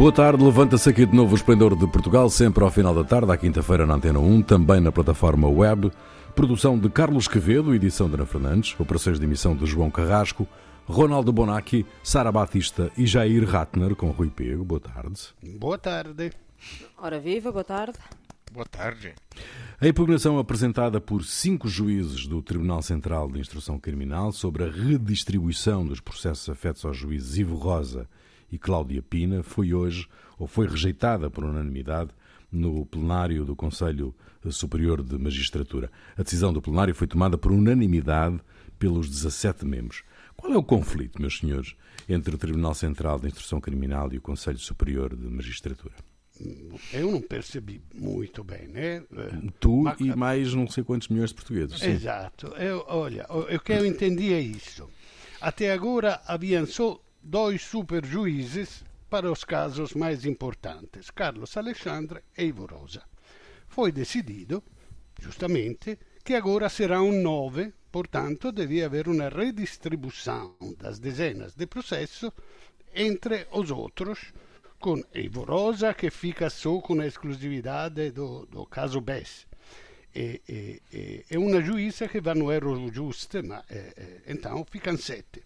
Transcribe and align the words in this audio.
Boa 0.00 0.10
tarde, 0.10 0.42
levanta-se 0.42 0.88
aqui 0.88 1.04
de 1.04 1.14
novo 1.14 1.32
o 1.32 1.36
Esplendor 1.36 1.76
de 1.76 1.86
Portugal, 1.86 2.30
sempre 2.30 2.64
ao 2.64 2.70
final 2.70 2.94
da 2.94 3.04
tarde, 3.04 3.30
à 3.32 3.36
quinta-feira 3.36 3.84
na 3.84 3.96
Antena 3.96 4.18
1, 4.18 4.40
também 4.40 4.80
na 4.80 4.90
plataforma 4.90 5.46
web. 5.46 5.92
Produção 6.34 6.78
de 6.78 6.88
Carlos 6.88 7.28
Quevedo, 7.28 7.74
edição 7.74 8.08
de 8.08 8.14
Ana 8.14 8.24
Fernandes, 8.24 8.74
operações 8.80 9.18
de 9.18 9.26
emissão 9.26 9.54
de 9.54 9.66
João 9.66 9.90
Carrasco, 9.90 10.48
Ronaldo 10.86 11.30
Bonacci, 11.30 11.84
Sara 12.02 12.32
Batista 12.32 12.90
e 12.96 13.04
Jair 13.04 13.46
Ratner, 13.46 13.94
com 13.94 14.08
Rui 14.10 14.30
Pego. 14.30 14.64
Boa 14.64 14.80
tarde. 14.80 15.20
Boa 15.58 15.76
tarde. 15.76 16.32
Ora 16.96 17.20
viva, 17.20 17.52
boa 17.52 17.62
tarde. 17.62 17.98
Boa 18.50 18.64
tarde. 18.64 19.14
A 19.78 19.86
impugnação 19.86 20.38
apresentada 20.38 20.98
por 20.98 21.22
cinco 21.26 21.68
juízes 21.68 22.26
do 22.26 22.40
Tribunal 22.40 22.80
Central 22.80 23.30
de 23.30 23.38
Instrução 23.38 23.78
Criminal 23.78 24.32
sobre 24.32 24.64
a 24.64 24.70
redistribuição 24.70 25.84
dos 25.84 26.00
processos 26.00 26.48
afetos 26.48 26.86
aos 26.86 26.96
juízes 26.96 27.36
Ivo 27.36 27.56
Rosa 27.56 28.08
e 28.50 28.58
Cláudia 28.58 29.02
Pina 29.02 29.42
foi 29.42 29.72
hoje, 29.74 30.06
ou 30.38 30.46
foi 30.46 30.66
rejeitada 30.66 31.30
por 31.30 31.44
unanimidade, 31.44 32.10
no 32.50 32.84
plenário 32.86 33.44
do 33.44 33.54
Conselho 33.54 34.14
Superior 34.50 35.02
de 35.02 35.16
Magistratura. 35.18 35.90
A 36.16 36.22
decisão 36.22 36.52
do 36.52 36.60
plenário 36.60 36.94
foi 36.94 37.06
tomada 37.06 37.38
por 37.38 37.52
unanimidade 37.52 38.40
pelos 38.78 39.08
17 39.08 39.64
membros. 39.64 40.02
Qual 40.36 40.52
é 40.52 40.56
o 40.56 40.62
conflito, 40.62 41.20
meus 41.20 41.38
senhores, 41.38 41.74
entre 42.08 42.34
o 42.34 42.38
Tribunal 42.38 42.74
Central 42.74 43.20
de 43.20 43.28
Instrução 43.28 43.60
Criminal 43.60 44.12
e 44.12 44.18
o 44.18 44.22
Conselho 44.22 44.58
Superior 44.58 45.14
de 45.14 45.28
Magistratura? 45.28 45.94
Eu 46.92 47.10
não 47.10 47.20
percebi 47.20 47.82
muito 47.94 48.42
bem, 48.42 48.66
né? 48.68 49.02
Tu 49.60 49.82
Mas... 49.82 50.00
e 50.00 50.16
mais 50.16 50.54
não 50.54 50.66
sei 50.66 50.82
quantos 50.82 51.08
milhões 51.08 51.30
de 51.30 51.36
portugueses. 51.36 51.78
Sim. 51.78 51.90
Exato. 51.90 52.46
Eu, 52.56 52.82
olha, 52.88 53.26
o 53.28 53.60
que 53.60 53.72
eu 53.72 53.84
entendi 53.84 54.32
é 54.32 54.40
isso. 54.40 54.88
Até 55.40 55.70
agora 55.72 56.20
haviam 56.26 56.66
só 56.66 56.98
dois 57.22 57.62
super 57.62 58.04
juízes 58.04 58.84
para 59.08 59.30
os 59.30 59.44
casos 59.44 59.94
mais 59.94 60.24
importantes, 60.24 61.10
Carlos 61.10 61.56
Alexandre 61.56 62.22
e 62.36 62.44
Ivo 62.44 62.66
Rosa. 62.66 63.02
Foi 63.68 63.92
decidido, 63.92 64.62
justamente, 65.20 65.98
que 66.24 66.34
agora 66.34 66.68
serão 66.68 67.12
nove, 67.12 67.72
portanto, 67.90 68.52
devia 68.52 68.86
haver 68.86 69.08
uma 69.08 69.28
redistribuição 69.28 70.56
das 70.78 70.98
dezenas 70.98 71.54
de 71.54 71.66
processos 71.66 72.30
entre 72.94 73.46
os 73.52 73.70
outros, 73.70 74.32
com 74.78 75.02
Ivo 75.14 75.42
Rosa, 75.42 75.92
que 75.92 76.10
fica 76.10 76.48
só 76.48 76.80
com 76.80 77.00
a 77.00 77.06
exclusividade 77.06 78.10
do, 78.12 78.46
do 78.46 78.64
caso 78.66 79.00
BES. 79.00 79.46
E, 80.14 80.40
e, 80.48 80.82
e, 80.92 81.24
e, 81.30 81.36
uma 81.36 81.60
juíza 81.60 82.08
que 82.08 82.20
vai 82.20 82.34
no 82.34 82.50
erro 82.50 82.92
giusto, 82.92 83.44
ma 83.44 83.62
eh, 83.70 84.22
então 84.26 84.64
ficam 84.68 84.96
sete. 84.96 85.42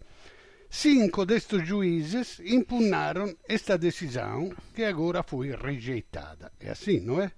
Cinco 0.77 1.25
destes 1.25 1.65
juízes 1.69 2.41
impugnaram 2.41 3.33
esta 3.49 3.79
decisão 3.79 4.53
que 4.75 4.83
agora 4.83 5.23
foi 5.23 5.55
rejeitada. 5.55 6.51
É 6.59 6.71
assim, 6.71 6.99
não 6.99 7.23
é? 7.23 7.31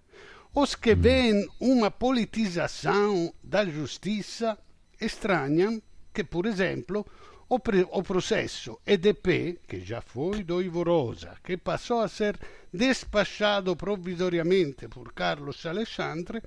Os 0.55 0.75
que 0.75 0.95
veem 0.95 1.47
uma 1.61 1.91
politização 1.91 3.33
da 3.45 3.63
justiça 3.67 4.59
estranham 4.99 5.81
que, 6.15 6.25
por 6.25 6.47
exemplo, 6.47 7.07
o, 7.47 7.57
o, 7.57 8.03
processo 8.03 8.81
EDP, 8.87 9.61
que 9.69 9.81
já 9.81 10.01
foi 10.01 10.43
do 10.43 10.63
Ivo 10.63 10.83
Rosa, 10.83 11.37
que 11.45 11.59
passou 11.59 12.01
a 12.01 12.09
ser 12.09 12.39
despachado 12.73 13.77
provisoriamente 13.77 14.89
por 14.89 15.13
Carlos 15.13 15.65
Alexandre, 15.67 16.43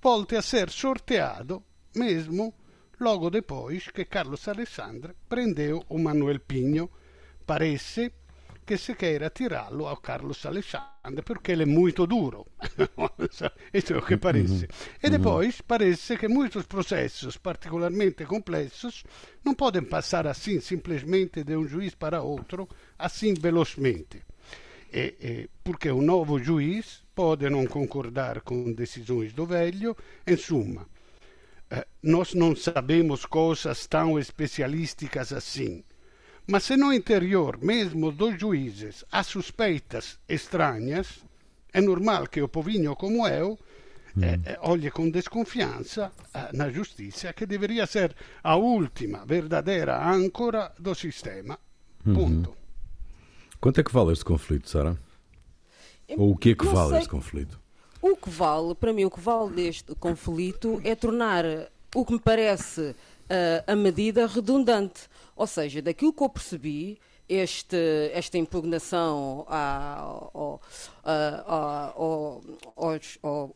volte 0.00 0.36
a 0.36 0.40
ser 0.40 0.70
sorteado 0.70 1.60
mesmo 1.96 2.54
logo 3.00 3.30
depois 3.30 3.88
que 3.88 4.04
Carlos 4.04 4.46
Alexandre 4.48 5.14
prendeu 5.28 5.84
o 5.88 5.98
Manuel 5.98 6.40
Pinho. 6.40 6.90
Parece 7.46 8.12
que 8.68 8.76
se 8.76 8.94
queira 8.94 9.30
tirá-lo 9.30 9.86
ao 9.86 9.96
Carlos 9.96 10.44
Alexandre 10.44 11.22
porque 11.24 11.52
ele 11.52 11.62
é 11.62 11.66
muito 11.66 12.06
duro. 12.06 12.46
Isso 13.72 13.94
é 13.94 13.96
o 13.96 14.04
que 14.04 14.18
parece. 14.18 14.64
Uhum. 14.64 14.98
E 15.02 15.08
depois 15.08 15.62
parece 15.62 16.18
que 16.18 16.28
muitos 16.28 16.66
processos 16.66 17.38
particularmente 17.38 18.26
complexos 18.26 19.04
não 19.42 19.54
podem 19.54 19.82
passar 19.82 20.26
assim 20.26 20.60
simplesmente 20.60 21.42
de 21.42 21.56
um 21.56 21.66
juiz 21.66 21.94
para 21.94 22.20
outro, 22.20 22.68
assim 22.98 23.32
velocemente. 23.32 24.22
E, 24.92 25.14
e, 25.20 25.50
porque 25.64 25.90
o 25.90 26.02
novo 26.02 26.38
juiz 26.38 27.02
pode 27.14 27.48
não 27.48 27.66
concordar 27.66 28.42
com 28.42 28.70
decisões 28.72 29.32
do 29.32 29.46
velho, 29.46 29.96
eh, 30.26 30.36
nós 32.02 32.34
não 32.34 32.56
sabemos 32.56 33.26
coisas 33.26 33.86
tão 33.86 34.18
especialísticas 34.18 35.32
assim. 35.32 35.84
Mas 36.46 36.64
se 36.64 36.76
no 36.76 36.92
interior, 36.92 37.58
mesmo 37.60 38.10
dos 38.10 38.40
juízes, 38.40 39.04
há 39.12 39.22
suspeitas 39.22 40.18
estranhas, 40.26 41.22
é 41.72 41.80
normal 41.80 42.26
que 42.26 42.40
o 42.40 42.48
povinho 42.48 42.96
como 42.96 43.28
eu 43.28 43.58
mm. 44.16 44.24
eh, 44.24 44.40
eh, 44.44 44.58
olhe 44.62 44.90
com 44.90 45.10
desconfiança 45.10 46.10
eh, 46.32 46.48
na 46.54 46.70
justiça, 46.70 47.34
que 47.34 47.44
deveria 47.44 47.86
ser 47.86 48.16
a 48.42 48.56
última 48.56 49.26
verdadeira 49.26 50.02
âncora 50.10 50.72
do 50.78 50.94
sistema. 50.94 51.58
Mm-hmm. 52.06 52.14
Ponto. 52.14 52.50
Uhum. 52.50 52.56
Quanto 53.60 53.80
é 53.80 53.84
que 53.84 53.92
vale 53.92 54.12
este 54.12 54.24
conflito, 54.24 54.70
Sara? 54.70 54.98
Ou 56.16 56.32
o 56.32 56.36
que 56.36 56.50
é 56.50 56.54
que 56.54 56.64
vale 56.64 56.90
sei. 56.90 56.98
este 57.00 57.10
conflito? 57.10 57.60
O 58.00 58.16
que 58.16 58.30
vale, 58.30 58.74
para 58.74 58.92
mim, 58.92 59.04
o 59.04 59.10
que 59.10 59.20
vale 59.20 59.50
deste 59.52 59.94
conflito 59.96 60.80
é 60.84 60.94
tornar 60.94 61.44
o 61.94 62.04
que 62.04 62.12
me 62.12 62.20
parece 62.20 62.80
uh, 62.80 62.94
a 63.66 63.74
medida 63.74 64.26
redundante. 64.26 65.08
Ou 65.34 65.46
seja, 65.46 65.82
daquilo 65.82 66.12
que 66.12 66.22
eu 66.22 66.28
percebi, 66.28 66.98
este, 67.28 67.76
esta 68.12 68.38
impugnação 68.38 69.44
à, 69.48 70.30
à, 71.04 71.92
ao, 71.94 72.42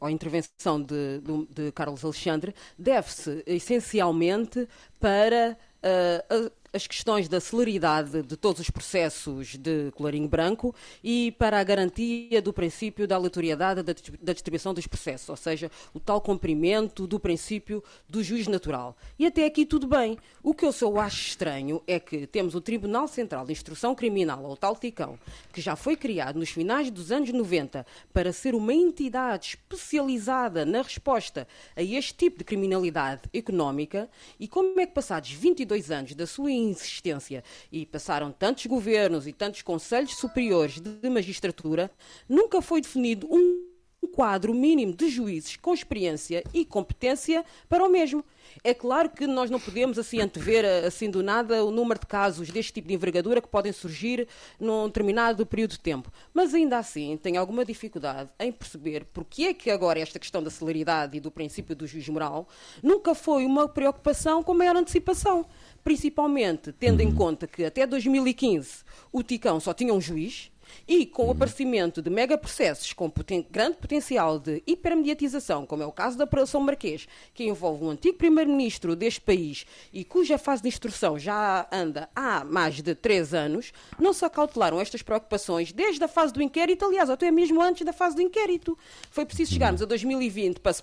à 0.01 0.11
intervenção 0.11 0.83
de, 0.83 1.21
de, 1.21 1.47
de, 1.47 1.73
Carlos 1.73 2.05
Alexandre 2.05 2.55
deve-se 2.79 3.43
essencialmente 3.47 4.69
para 5.01 5.57
uh, 5.83 6.53
as 6.73 6.87
questões 6.87 7.29
da 7.29 7.39
celeridade 7.39 8.23
de 8.23 8.37
todos 8.37 8.61
os 8.61 8.71
processos 8.71 9.57
de 9.59 9.91
colarinho 9.93 10.27
branco 10.27 10.75
e 11.05 11.33
para 11.33 11.61
a 11.61 11.65
garantia 11.65 12.41
do 12.41 12.53
princípio 12.53 13.07
da 13.07 13.17
aleatoriedade 13.17 13.83
da 13.83 14.33
distribuição 14.33 14.73
dos 14.73 14.87
processos, 14.87 15.29
ou 15.29 15.37
seja, 15.37 15.71
o 15.93 16.01
tal 16.01 16.21
cumprimento 16.21 17.07
do 17.07 17.21
princípio 17.21 17.85
do 18.09 18.23
juiz 18.23 18.47
natural. 18.47 18.97
E 19.19 19.27
até 19.27 19.45
aqui 19.45 19.67
tudo 19.67 19.87
bem. 19.87 20.19
O 20.43 20.55
que 20.55 20.65
eu 20.65 20.73
só 20.73 20.97
acho 20.99 21.29
estranho 21.29 21.83
é 21.87 22.01
que 22.01 22.27
temos 22.27 22.55
o 22.55 22.61
Tribunal 22.61 23.07
Central 23.07 23.45
de 23.45 23.53
Instrução 23.53 23.95
Criminal, 23.95 24.43
ou 24.45 24.57
tal 24.57 24.75
TICão, 24.75 25.19
que 25.53 25.61
já 25.61 25.77
foi 25.77 25.95
criado 25.95 26.39
nos 26.39 26.51
finais 26.51 26.91
dos 26.91 27.13
anos 27.13 27.31
90 27.31 27.85
para 28.13 28.33
ser 28.33 28.55
uma 28.55 28.73
entidade 28.73 29.59
especializada 29.71 30.65
na 30.65 30.81
resposta 30.81 31.47
a 31.77 31.83
este 31.83 32.15
tipo 32.15 32.39
de 32.39 32.45
criminalidade 32.45 33.23
económica, 33.35 34.09
e 34.41 34.49
como 34.49 34.81
é 34.81 34.87
que 34.87 34.95
passados 34.95 35.31
22 35.31 35.91
anos 35.91 36.15
da 36.15 36.27
sua 36.27 36.62
insistência. 36.71 37.43
E 37.71 37.87
passaram 37.87 38.33
tantos 38.33 38.67
governos 38.67 39.27
e 39.27 39.33
tantos 39.33 39.63
conselhos 39.63 40.17
superiores 40.17 40.81
de 40.81 41.11
magistratura, 41.11 41.91
nunca 42.29 42.61
foi 42.63 42.81
definido 42.81 43.27
um 43.31 43.72
quadro 44.13 44.55
mínimo 44.55 44.93
de 44.95 45.09
juízes 45.09 45.57
com 45.57 45.73
experiência 45.73 46.45
e 46.53 46.65
competência 46.65 47.45
para 47.69 47.85
o 47.85 47.91
mesmo. 47.91 48.25
É 48.63 48.75
claro 48.75 49.09
que 49.09 49.27
nós 49.27 49.51
não 49.51 49.59
podemos 49.59 49.99
assim 49.99 50.21
antever 50.21 50.65
assim 50.87 51.11
do 51.11 51.23
nada 51.23 51.65
o 51.65 51.71
número 51.71 51.99
de 51.99 52.07
casos 52.07 52.51
deste 52.51 52.73
tipo 52.73 52.89
de 52.89 52.95
envergadura 52.95 53.41
que 53.41 53.49
podem 53.49 53.73
surgir 53.73 54.29
num 54.61 54.87
determinado 54.87 55.45
período 55.47 55.73
de 55.73 55.81
tempo, 55.81 56.13
mas 56.35 56.55
ainda 56.55 56.79
assim 56.79 57.17
tenho 57.17 57.41
alguma 57.41 57.65
dificuldade 57.65 58.31
em 58.39 58.53
perceber 58.53 59.07
porque 59.13 59.45
é 59.45 59.55
que 59.55 59.71
agora 59.71 59.99
esta 59.99 60.19
questão 60.19 60.43
da 60.43 60.51
celeridade 60.51 61.17
e 61.17 61.21
do 61.21 61.31
princípio 61.31 61.75
do 61.75 61.87
juiz 61.87 62.09
moral 62.09 62.47
nunca 62.83 63.15
foi 63.15 63.47
uma 63.47 63.69
preocupação 63.69 64.43
com 64.43 64.55
maior 64.55 64.77
antecipação 64.77 65.47
principalmente 65.83 66.73
tendo 66.73 67.01
uhum. 67.03 67.09
em 67.09 67.15
conta 67.15 67.47
que 67.47 67.65
até 67.65 67.87
2015 67.87 68.85
o 69.11 69.23
Ticão 69.23 69.59
só 69.59 69.73
tinha 69.73 69.95
um 69.95 70.01
juiz 70.01 70.52
e 70.87 71.07
com 71.07 71.27
o 71.27 71.31
aparecimento 71.31 72.01
de 72.03 72.11
megaprocessos 72.11 72.93
com 72.93 73.09
poten 73.09 73.47
grande 73.51 73.77
potencial 73.77 74.39
de 74.39 74.63
hipermediatização, 74.67 75.67
como 75.67 75.83
é 75.83 75.87
o 75.87 75.93
caso 75.93 76.17
da 76.19 76.25
Operação 76.25 76.61
Marquês, 76.61 77.07
que 77.35 77.45
envolve 77.45 77.85
um 77.85 77.91
antigo 77.91 78.19
primeiro-ministro 78.19 78.95
deste 78.95 79.21
país 79.21 79.67
e 79.93 80.05
cuja 80.05 80.39
fase 80.39 80.63
de 80.63 80.69
instrução 80.69 81.19
já 81.19 81.67
anda 81.73 82.09
há 82.15 82.45
mais 82.45 82.83
de 82.83 82.95
três 82.95 83.35
anos, 83.35 83.73
não 83.99 84.13
se 84.13 84.25
acautelaram 84.25 84.81
estas 84.81 85.03
preocupações 85.03 85.73
desde 85.73 86.03
a 86.05 86.09
fase 86.09 86.33
do 86.33 86.43
inquérito, 86.43 86.85
aliás, 86.85 87.11
até 87.11 87.31
mesmo 87.31 87.61
antes 87.61 87.85
da 87.85 87.93
fase 87.93 88.17
do 88.17 88.23
inquérito. 88.23 88.77
Foi 89.11 89.25
preciso 89.25 89.53
chegarmos 89.53 89.83
a 89.83 89.87
2020 89.87 90.61
para 90.61 90.73
se 90.73 90.83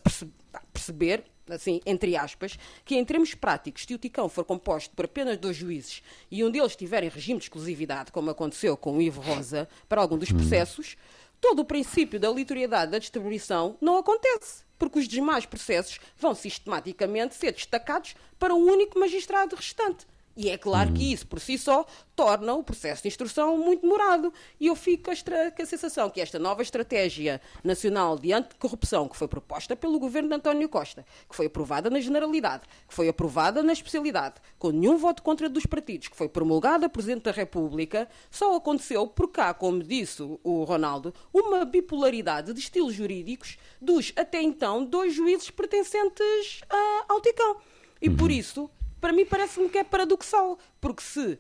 perceber 0.71 1.23
assim, 1.51 1.81
entre 1.85 2.15
aspas, 2.15 2.57
que 2.85 2.95
em 2.95 3.05
termos 3.05 3.33
práticos, 3.33 3.85
se 3.85 3.93
o 3.93 3.97
Ticão 3.97 4.29
for 4.29 4.43
composto 4.43 4.95
por 4.95 5.05
apenas 5.05 5.37
dois 5.37 5.55
juízes 5.55 6.01
e 6.29 6.43
um 6.43 6.51
deles 6.51 6.75
tiver 6.75 7.03
em 7.03 7.09
regime 7.09 7.39
de 7.39 7.45
exclusividade, 7.45 8.11
como 8.11 8.29
aconteceu 8.29 8.75
com 8.77 8.97
o 8.97 9.01
Ivo 9.01 9.21
Rosa, 9.21 9.67
para 9.87 10.01
algum 10.01 10.17
dos 10.17 10.31
hum. 10.31 10.37
processos, 10.37 10.97
todo 11.39 11.59
o 11.59 11.65
princípio 11.65 12.19
da 12.19 12.27
aleatoriedade 12.27 12.91
da 12.91 12.99
distribuição 12.99 13.77
não 13.81 13.97
acontece, 13.97 14.63
porque 14.77 14.99
os 14.99 15.07
demais 15.07 15.45
processos 15.45 15.99
vão 16.17 16.35
sistematicamente 16.35 17.35
ser 17.35 17.51
destacados 17.51 18.15
para 18.37 18.53
um 18.53 18.63
único 18.63 18.99
magistrado 18.99 19.55
restante. 19.55 20.05
E 20.41 20.49
é 20.49 20.57
claro 20.57 20.93
que 20.93 21.11
isso, 21.11 21.27
por 21.27 21.41
si 21.41 21.57
só, 21.57 21.85
torna 22.15 22.53
o 22.53 22.63
processo 22.63 23.01
de 23.01 23.09
instrução 23.09 23.57
muito 23.57 23.81
demorado. 23.81 24.33
E 24.57 24.67
eu 24.67 24.75
fico 24.75 25.03
com 25.03 25.11
a, 25.11 25.65
sensação 25.65 26.09
que 26.09 26.21
esta 26.21 26.39
nova 26.39 26.61
estratégia 26.61 27.41
nacional 27.61 28.17
de 28.17 28.31
anticorrupção, 28.31 29.09
que 29.09 29.17
foi 29.17 29.27
proposta 29.27 29.75
pelo 29.75 29.99
governo 29.99 30.29
de 30.29 30.35
António 30.35 30.69
Costa, 30.69 31.05
que 31.27 31.35
foi 31.35 31.47
aprovada 31.47 31.89
na 31.89 31.99
generalidade, 31.99 32.63
que 32.87 32.93
foi 32.93 33.09
aprovada 33.09 33.61
na 33.61 33.73
especialidade, 33.73 34.35
com 34.57 34.69
nenhum 34.69 34.95
voto 34.95 35.21
contra 35.23 35.49
dos 35.49 35.65
partidos, 35.65 36.07
que 36.07 36.15
foi 36.15 36.29
promulgada 36.29 36.85
a 36.85 36.89
Presidente 36.89 37.23
da 37.23 37.31
República, 37.31 38.07
só 38.31 38.55
aconteceu 38.55 39.05
por 39.07 39.27
cá, 39.27 39.53
como 39.53 39.83
disse 39.83 40.23
o 40.41 40.63
Ronaldo, 40.63 41.13
uma 41.33 41.65
bipolaridade 41.65 42.53
de 42.53 42.61
estilos 42.61 42.93
jurídicos 42.93 43.57
dos, 43.81 44.13
até 44.15 44.41
então, 44.41 44.85
dois 44.85 45.13
juízes 45.13 45.51
pertencentes 45.51 46.61
ao 47.09 47.19
TICão. 47.19 47.57
E 48.01 48.07
uhum. 48.07 48.15
por 48.15 48.31
isso 48.31 48.69
para 48.99 49.13
mim 49.13 49.25
parece-me 49.25 49.69
que 49.69 49.77
é 49.77 49.83
paradoxal, 49.83 50.57
porque 50.79 51.01
se 51.01 51.39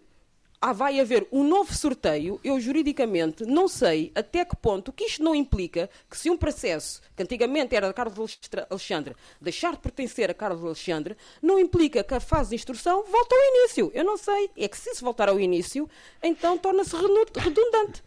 ah, 0.61 0.73
vai 0.73 0.99
haver 0.99 1.25
um 1.31 1.43
novo 1.43 1.73
sorteio, 1.73 2.39
eu 2.43 2.59
juridicamente 2.59 3.45
não 3.45 3.67
sei 3.67 4.11
até 4.13 4.43
que 4.43 4.57
ponto 4.57 4.91
que 4.91 5.05
isto 5.05 5.23
não 5.23 5.33
implica 5.33 5.89
que 6.09 6.17
se 6.17 6.29
um 6.29 6.37
processo, 6.37 7.01
que 7.15 7.23
antigamente 7.23 7.75
era 7.75 7.87
de 7.87 7.93
Carlos 7.93 8.37
Alexandre, 8.69 9.15
deixar 9.39 9.71
de 9.71 9.79
pertencer 9.79 10.29
a 10.29 10.33
Carlos 10.33 10.63
Alexandre, 10.63 11.15
não 11.41 11.57
implica 11.57 12.03
que 12.03 12.13
a 12.13 12.19
fase 12.19 12.49
de 12.49 12.55
instrução 12.55 13.05
volte 13.05 13.33
ao 13.33 13.41
início. 13.41 13.91
Eu 13.93 14.03
não 14.03 14.17
sei. 14.17 14.49
É 14.57 14.67
que 14.67 14.77
se 14.77 14.89
isso 14.89 15.05
voltar 15.05 15.29
ao 15.29 15.39
início, 15.39 15.89
então 16.21 16.57
torna-se 16.57 16.93
redundante. 16.93 18.03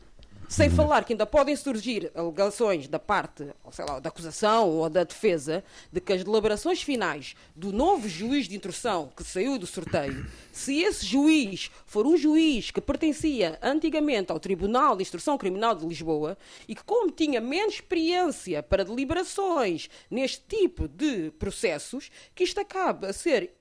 Sem 0.52 0.68
falar 0.68 1.02
que 1.02 1.14
ainda 1.14 1.24
podem 1.24 1.56
surgir 1.56 2.12
alegações 2.14 2.86
da 2.86 2.98
parte, 2.98 3.48
sei 3.70 3.86
lá, 3.86 3.98
da 3.98 4.10
acusação 4.10 4.68
ou 4.68 4.90
da 4.90 5.02
defesa 5.02 5.64
de 5.90 5.98
que 5.98 6.12
as 6.12 6.22
deliberações 6.22 6.82
finais 6.82 7.34
do 7.56 7.72
novo 7.72 8.06
juiz 8.06 8.46
de 8.46 8.56
instrução 8.56 9.10
que 9.16 9.24
saiu 9.24 9.56
do 9.56 9.66
sorteio, 9.66 10.26
se 10.52 10.82
esse 10.82 11.06
juiz 11.06 11.70
for 11.86 12.06
um 12.06 12.18
juiz 12.18 12.70
que 12.70 12.82
pertencia 12.82 13.58
antigamente 13.62 14.30
ao 14.30 14.38
Tribunal 14.38 14.94
de 14.94 15.00
Instrução 15.00 15.38
Criminal 15.38 15.74
de 15.74 15.86
Lisboa 15.86 16.36
e 16.68 16.74
que, 16.74 16.84
como 16.84 17.10
tinha 17.10 17.40
menos 17.40 17.76
experiência 17.76 18.62
para 18.62 18.84
deliberações 18.84 19.88
neste 20.10 20.42
tipo 20.46 20.86
de 20.86 21.30
processos, 21.30 22.10
que 22.34 22.44
isto 22.44 22.60
acabe 22.60 23.06
a 23.06 23.12
ser 23.14 23.54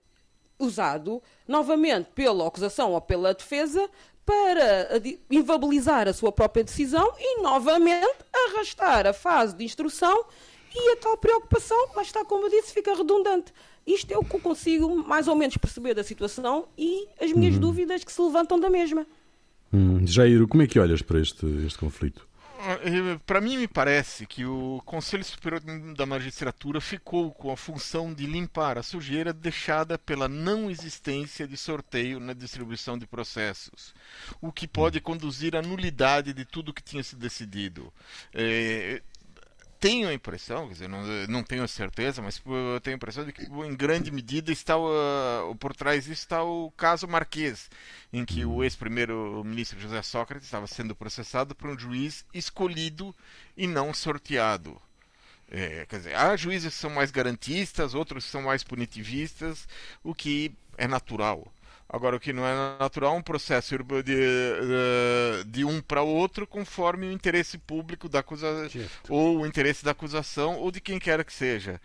usado 0.62 1.22
novamente 1.48 2.10
pela 2.14 2.48
acusação 2.48 2.92
ou 2.92 3.02
pela 3.02 3.34
defesa 3.34 3.90
para 4.26 5.02
inviabilizar 5.30 6.08
a 6.08 6.14
sua 6.14 6.32
própria 6.32 6.64
decisão 6.64 7.14
e, 7.20 7.42
novamente, 7.42 8.16
arrastar 8.34 9.08
a 9.08 9.14
fase 9.14 9.56
de 9.56 9.64
instrução 9.64 10.26
e 10.74 10.92
a 10.92 10.98
tal 10.98 11.18
preocupação, 11.18 11.90
mas 11.96 12.08
está, 12.08 12.24
como 12.24 12.46
eu 12.46 12.50
disse, 12.50 12.74
fica 12.74 12.96
redundante. 12.96 13.54
Isto 13.86 14.12
é 14.14 14.18
o 14.18 14.24
que 14.24 14.36
eu 14.36 14.40
consigo 14.40 14.96
mais 14.96 15.28
ou 15.28 15.36
menos 15.36 15.58
perceber 15.58 15.94
da 15.94 16.04
situação 16.04 16.68
e 16.78 17.08
as 17.20 17.32
minhas 17.34 17.56
uhum. 17.56 17.62
dúvidas 17.62 18.04
que 18.04 18.12
se 18.12 18.22
levantam 18.22 18.60
da 18.60 18.70
mesma. 18.70 19.06
Hum. 19.74 20.06
Jair, 20.06 20.48
como 20.48 20.64
é 20.64 20.68
que 20.68 20.80
olhas 20.80 21.02
para 21.02 21.20
este, 21.20 21.46
este 21.66 21.80
conflito? 21.80 22.28
Para 23.25 23.42
mim, 23.42 23.58
me 23.58 23.68
parece 23.68 24.25
que 24.25 24.46
o 24.46 24.81
Conselho 24.86 25.24
Superior 25.24 25.62
da 25.96 26.06
Magistratura 26.06 26.80
ficou 26.80 27.31
com 27.31 27.52
a 27.52 27.58
função 27.58 28.13
de 28.13 28.25
limpar 28.25 28.78
a 28.78 28.84
sujeira 28.84 29.34
deixada 29.34 29.98
pela 29.98 30.28
não 30.28 30.69
existência 30.69 31.48
de 31.48 31.58
sorteio 31.58 32.19
na 32.19 32.34
distribuição 32.34 32.98
de 32.98 33.08
processos, 33.08 33.94
o 34.40 34.52
que 34.52 34.68
pode 34.68 35.02
conduzir 35.02 35.56
à 35.56 35.62
nulidade 35.62 36.34
de 36.34 36.46
tudo 36.46 36.74
que 36.74 36.84
tinha 36.84 37.04
sido 37.04 37.19
decidido. 37.19 37.92
É, 38.34 39.02
tenho 39.81 40.07
a 40.07 40.13
impressão, 40.13 40.68
quer 40.68 40.74
dizer, 40.74 40.88
não, 40.88 41.01
não 41.28 41.44
tenho 41.44 41.68
certeza, 41.68 42.22
mas 42.22 42.39
eu 42.45 42.80
tenho 42.81 42.95
a 42.95 42.98
impressão 42.98 43.25
de 43.25 43.33
que 43.33 43.45
em 43.45 43.75
grande 43.75 44.12
medida 44.12 44.51
está 44.51 44.78
uh, 44.78 45.56
por 45.60 45.75
trás 45.75 46.06
disso 46.06 46.22
está 46.22 46.44
o 46.44 46.72
caso 46.78 47.07
Marquês, 47.07 47.68
em 48.13 48.24
que 48.24 48.45
o 48.45 48.63
ex-primeiro-ministro 48.63 49.80
José 49.80 50.04
Sócrates 50.04 50.45
estava 50.45 50.68
sendo 50.68 50.95
processado 50.95 51.56
por 51.56 51.68
um 51.68 51.78
juiz 51.78 52.24
escolhido 52.31 53.13
e 53.57 53.66
não 53.66 53.92
sorteado. 53.92 54.80
É, 55.50 55.86
quer 55.89 55.98
dizer, 55.98 56.16
há 56.16 56.38
juízes 56.38 56.75
que 56.75 56.80
são 56.80 56.92
mais 56.92 57.10
garantistas, 57.10 57.95
outros 57.95 58.25
que 58.25 58.31
são 58.31 58.44
mais 58.44 58.63
punitivistas, 58.63 59.68
o 60.04 60.13
que 60.13 60.54
é 60.77 60.88
natural. 60.88 61.51
Agora, 61.94 62.16
o 62.16 62.20
que 62.22 62.32
não 62.32 62.48
é 62.48 62.78
natural 62.80 63.16
é 63.16 63.18
um 63.18 63.22
processo 63.22 63.78
de, 63.78 64.02
de, 64.02 65.44
de 65.46 65.66
um 65.66 65.82
para 65.82 66.02
outro 66.02 66.48
conforme 66.48 67.06
o 67.08 67.12
interesse 67.12 67.58
público 67.58 68.08
da 68.08 68.20
acusação, 68.20 68.70
ou 69.10 69.42
o 69.42 69.46
interesse 69.46 69.84
da 69.84 69.92
acusação, 69.92 70.56
ou 70.56 70.72
de 70.72 70.80
quem 70.80 70.98
quer 70.98 71.26
que 71.26 71.34
seja. 71.34 71.82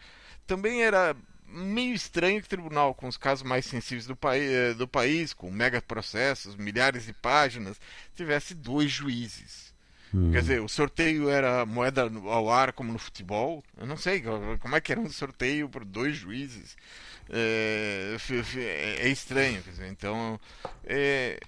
Também 0.47 0.85
era 0.85 1.17
meio 1.49 1.93
estranho 1.93 2.41
que 2.41 2.47
o 2.47 2.51
tribunal, 2.51 2.95
com 2.95 3.09
os 3.09 3.17
casos 3.17 3.43
mais 3.43 3.67
sensíveis 3.67 4.07
do, 4.07 4.15
país, 4.15 4.49
eh, 4.49 4.75
do 4.75 4.87
país, 4.87 5.33
com 5.33 5.51
mega 5.51 5.83
processos, 5.83 6.55
milhares 6.55 7.07
de 7.07 7.13
páginas, 7.13 7.81
tivesse 8.15 8.55
dois 8.55 8.93
juízes. 8.93 9.75
Hum. 10.15 10.31
Quer 10.33 10.41
dizer, 10.41 10.61
o 10.61 10.69
sorteio 10.69 11.29
era 11.29 11.67
moeda 11.67 12.11
ao 12.25 12.51
ar, 12.51 12.73
como 12.73 12.93
no 12.93 12.99
futebol. 12.99 13.63
Eu 13.77 13.87
não 13.87 13.97
sei 13.97 14.23
como 14.61 14.77
é 14.77 14.81
que 14.81 14.93
era 14.93 15.01
um 15.01 15.11
sorteio 15.11 15.69
por 15.69 15.85
dois 15.85 16.17
juízes 16.17 16.77
é, 17.31 18.17
é 19.01 19.09
estranho. 19.09 19.63
Dizer, 19.63 19.89
então, 19.89 20.41
é, 20.85 21.41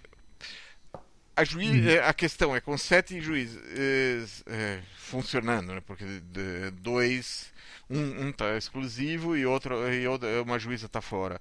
a, 1.37 1.45
juiz, 1.45 1.85
uhum. 1.85 1.91
é, 1.91 1.99
a 2.01 2.13
questão 2.13 2.55
é 2.55 2.61
com 2.61 2.77
sete 2.77 3.21
juízes 3.21 4.43
é, 4.47 4.81
funcionando, 4.97 5.75
né, 5.75 5.83
porque 5.87 6.05
dois, 6.83 7.53
um 7.89 8.31
está 8.31 8.57
exclusivo 8.57 9.37
e 9.37 9.47
outro 9.47 9.93
e 9.93 10.07
outra, 10.07 10.43
uma 10.43 10.59
juíza 10.59 10.87
está 10.87 11.01
fora. 11.01 11.41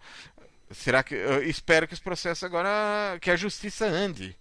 Será 0.70 1.02
que 1.02 1.16
eu 1.16 1.42
espero 1.44 1.88
que 1.88 1.94
os 1.94 2.00
processos 2.00 2.44
agora 2.44 3.18
que 3.22 3.32
a 3.32 3.38
justiça 3.38 3.86
ande, 3.86 4.36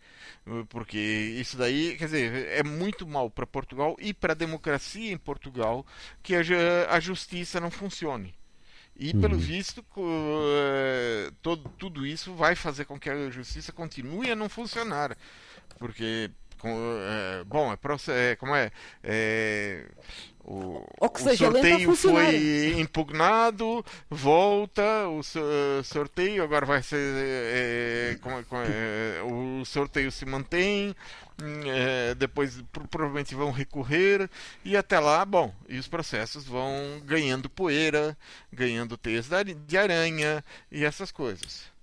porque 0.68 0.98
isso 0.98 1.56
daí, 1.56 1.96
quer 1.96 2.04
dizer, 2.04 2.48
é 2.48 2.62
muito 2.62 3.06
mal 3.06 3.28
para 3.28 3.46
Portugal 3.46 3.96
e 3.98 4.14
para 4.14 4.32
a 4.32 4.36
democracia 4.36 5.12
em 5.12 5.18
Portugal 5.18 5.84
que 6.22 6.34
a, 6.36 7.00
justiça 7.00 7.60
não 7.60 7.70
funcione. 7.70 8.34
E, 8.98 9.12
pelo 9.12 9.34
uhum. 9.34 9.40
visto, 9.40 9.84
uh, 9.96 11.32
todo, 11.42 11.68
tudo 11.70 12.06
isso 12.06 12.32
vai 12.34 12.54
fazer 12.54 12.86
com 12.86 12.98
que 12.98 13.10
a 13.10 13.28
justiça 13.30 13.72
continue 13.72 14.30
a 14.30 14.36
não 14.36 14.48
funcionar. 14.48 15.16
Porque, 15.78 16.30
uh, 16.64 17.44
bom, 17.44 17.72
é, 17.72 17.78
é, 18.30 18.36
como 18.36 18.54
é? 18.54 18.70
é 19.02 19.84
o, 20.46 20.80
o 21.00 21.36
sorteio 21.36 21.96
foi 21.96 22.80
impugnado, 22.80 23.84
volta, 24.08 25.08
o 25.08 25.20
sorteio 25.82 26.44
agora 26.44 26.64
vai 26.64 26.82
ser. 26.84 26.96
É, 26.96 28.16
é, 28.64 29.22
o 29.24 29.64
sorteio 29.64 30.12
se 30.12 30.24
mantém, 30.24 30.94
é, 31.66 32.14
depois 32.14 32.62
provavelmente 32.90 33.34
vão 33.34 33.50
recorrer 33.50 34.30
e 34.64 34.76
até 34.76 35.00
lá, 35.00 35.24
bom, 35.24 35.52
e 35.68 35.78
os 35.78 35.88
processos 35.88 36.44
vão 36.44 37.02
ganhando 37.04 37.50
poeira, 37.50 38.16
ganhando 38.52 38.96
teias 38.96 39.28
de 39.66 39.76
aranha 39.76 40.44
e 40.70 40.84
essas 40.84 41.10
coisas. 41.10 41.75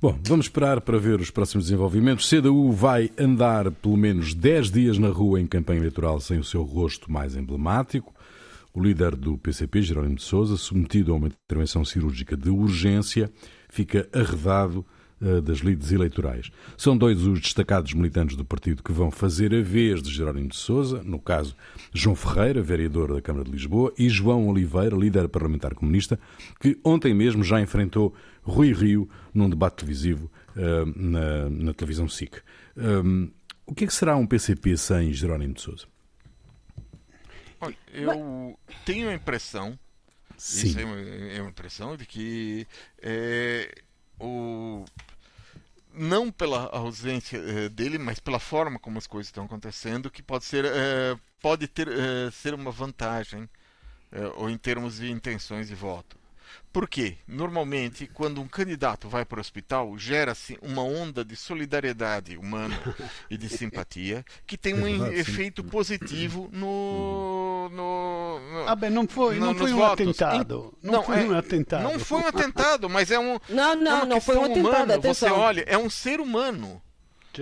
Bom, 0.00 0.18
vamos 0.26 0.46
esperar 0.46 0.80
para 0.80 0.98
ver 0.98 1.20
os 1.20 1.30
próximos 1.30 1.66
desenvolvimentos. 1.66 2.28
CDU 2.28 2.72
vai 2.72 3.10
andar 3.18 3.70
pelo 3.70 3.96
menos 3.96 4.32
10 4.32 4.70
dias 4.70 4.98
na 4.98 5.08
rua 5.08 5.40
em 5.40 5.46
campanha 5.46 5.80
eleitoral 5.80 6.20
sem 6.20 6.38
o 6.38 6.44
seu 6.44 6.62
rosto 6.62 7.10
mais 7.12 7.36
emblemático. 7.36 8.14
O 8.72 8.82
líder 8.82 9.16
do 9.16 9.36
PCP, 9.36 9.82
Jerónimo 9.82 10.14
de 10.14 10.22
Sousa, 10.22 10.56
submetido 10.56 11.12
a 11.12 11.16
uma 11.16 11.28
intervenção 11.28 11.84
cirúrgica 11.84 12.36
de 12.36 12.48
urgência, 12.48 13.30
fica 13.68 14.08
arredado 14.12 14.86
das 15.42 15.58
lides 15.58 15.92
eleitorais. 15.92 16.50
São 16.78 16.96
dois 16.96 17.22
os 17.22 17.40
destacados 17.40 17.92
militantes 17.92 18.36
do 18.36 18.44
partido 18.44 18.82
que 18.82 18.92
vão 18.92 19.10
fazer 19.10 19.54
a 19.54 19.60
vez 19.60 20.02
de 20.02 20.10
Jerónimo 20.10 20.48
de 20.48 20.56
Sousa, 20.56 21.02
no 21.02 21.18
caso 21.18 21.54
João 21.92 22.16
Ferreira, 22.16 22.62
vereador 22.62 23.12
da 23.12 23.20
Câmara 23.20 23.44
de 23.44 23.50
Lisboa, 23.50 23.92
e 23.98 24.08
João 24.08 24.48
Oliveira, 24.48 24.96
líder 24.96 25.28
parlamentar 25.28 25.74
comunista, 25.74 26.18
que 26.58 26.78
ontem 26.82 27.12
mesmo 27.12 27.44
já 27.44 27.60
enfrentou 27.60 28.14
Rui 28.42 28.72
Rio 28.72 29.08
num 29.34 29.48
debate 29.48 29.76
televisivo 29.76 30.30
uh, 30.56 30.86
na, 30.96 31.50
na, 31.50 31.74
televisão 31.74 32.08
SIC. 32.08 32.36
Um, 32.76 33.24
eh, 33.24 33.28
o 33.66 33.74
que 33.74 33.84
é 33.84 33.86
que 33.86 33.94
será 33.94 34.16
um 34.16 34.26
PCP 34.26 34.76
sem 34.76 35.12
Jerónimo 35.12 35.54
de 35.54 35.60
Sousa? 35.60 35.86
Olha, 37.60 37.76
eu 37.92 38.58
tenho 38.84 39.10
a 39.10 39.14
impressão, 39.14 39.78
Sim. 40.36 40.68
isso 40.68 40.80
é 40.80 40.84
uma, 40.84 40.98
é 40.98 41.40
uma 41.40 41.50
impressão 41.50 41.96
de 41.96 42.06
que 42.06 42.66
é, 43.02 43.72
o 44.18 44.84
não 45.92 46.30
pela 46.30 46.66
ausência 46.66 47.40
uh, 47.40 47.68
dele, 47.70 47.98
mas 47.98 48.18
pela 48.18 48.38
forma 48.38 48.78
como 48.78 48.98
as 48.98 49.06
coisas 49.06 49.28
estão 49.28 49.44
acontecendo, 49.44 50.10
que 50.10 50.22
pode 50.22 50.44
ser 50.44 50.64
uh, 50.64 51.20
pode 51.40 51.66
ter 51.66 51.88
uh, 51.88 52.30
ser 52.30 52.54
uma 52.54 52.70
vantagem 52.70 53.48
ou 54.34 54.50
em 54.50 54.58
termos 54.58 54.96
de 54.96 55.08
intenções 55.08 55.68
de 55.68 55.74
voto. 55.76 56.18
Por 56.72 56.88
quê? 56.88 57.16
Normalmente, 57.26 58.06
quando 58.06 58.40
um 58.40 58.46
candidato 58.46 59.08
vai 59.08 59.24
para 59.24 59.38
o 59.38 59.40
hospital, 59.40 59.98
gera-se 59.98 60.56
uma 60.62 60.82
onda 60.84 61.24
de 61.24 61.34
solidariedade 61.34 62.36
humana 62.36 62.78
e 63.28 63.36
de 63.36 63.48
simpatia 63.48 64.24
que 64.46 64.56
tem 64.56 64.74
um 64.74 64.86
É 64.86 65.10
sim. 65.10 65.14
efeito 65.18 65.64
positivo 65.64 66.48
no. 66.52 67.68
no, 67.72 68.40
no 68.40 68.68
Ah, 68.68 68.74
beh, 68.76 68.90
non 68.90 69.06
foi, 69.08 69.38
no- 69.38 69.46
nos 69.52 69.58
foi 69.58 69.72
un 69.72 69.78
votos. 69.78 70.22
attentato. 70.22 70.74
Em- 70.82 70.86
Non 70.90 71.02
foi 71.02 71.18
é- 71.20 71.24
un 71.28 71.34
attentato. 71.34 71.82
Não 71.82 71.98
foi 71.98 72.20
um 72.20 72.26
atentado, 72.26 72.88
mas 72.88 73.10
é 73.10 73.18
um. 73.18 73.38
Não, 73.48 73.72
é 73.72 73.76
não, 73.76 73.96
uma 73.96 74.04
não 74.06 74.20
foi 74.20 74.36
um 74.36 74.44
atentado, 74.44 74.66
humana. 74.68 74.94
Você 74.98 75.26
atenção. 75.26 75.38
olha, 75.38 75.64
é 75.66 75.76
um 75.78 75.90
ser 75.90 76.20
humano. 76.20 76.80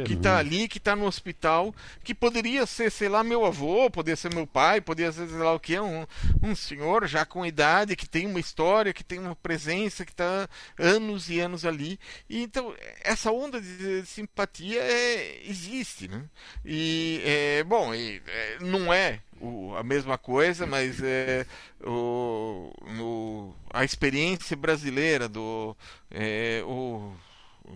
Que 0.04 0.12
está 0.14 0.38
ali, 0.38 0.68
que 0.68 0.78
está 0.78 0.94
no 0.96 1.06
hospital, 1.06 1.74
que 2.04 2.14
poderia 2.14 2.66
ser, 2.66 2.90
sei 2.90 3.08
lá, 3.08 3.22
meu 3.24 3.44
avô, 3.44 3.90
poderia 3.90 4.16
ser 4.16 4.32
meu 4.34 4.46
pai, 4.46 4.80
poderia 4.80 5.12
ser, 5.12 5.28
sei 5.28 5.38
lá 5.38 5.52
o 5.54 5.60
que, 5.60 5.78
um, 5.78 6.06
um 6.42 6.54
senhor 6.54 7.06
já 7.06 7.24
com 7.24 7.44
idade, 7.44 7.96
que 7.96 8.08
tem 8.08 8.26
uma 8.26 8.40
história, 8.40 8.92
que 8.92 9.04
tem 9.04 9.18
uma 9.18 9.36
presença, 9.36 10.04
que 10.04 10.12
está 10.12 10.48
anos 10.78 11.28
e 11.30 11.40
anos 11.40 11.64
ali. 11.64 11.98
E 12.28 12.42
então, 12.42 12.74
essa 13.02 13.30
onda 13.32 13.60
de 13.60 14.04
simpatia 14.06 14.80
é, 14.80 15.42
existe, 15.44 16.08
né? 16.08 16.24
E, 16.64 17.20
é, 17.24 17.64
bom, 17.64 17.94
e, 17.94 18.22
é, 18.26 18.58
não 18.60 18.92
é 18.92 19.20
o- 19.40 19.74
a 19.76 19.82
mesma 19.82 20.18
coisa, 20.18 20.66
mas 20.66 21.00
é, 21.02 21.46
o, 21.84 22.72
no- 22.96 23.54
a 23.72 23.84
experiência 23.84 24.56
brasileira 24.56 25.28
do. 25.28 25.76
é, 26.10 26.62
o, 26.66 27.12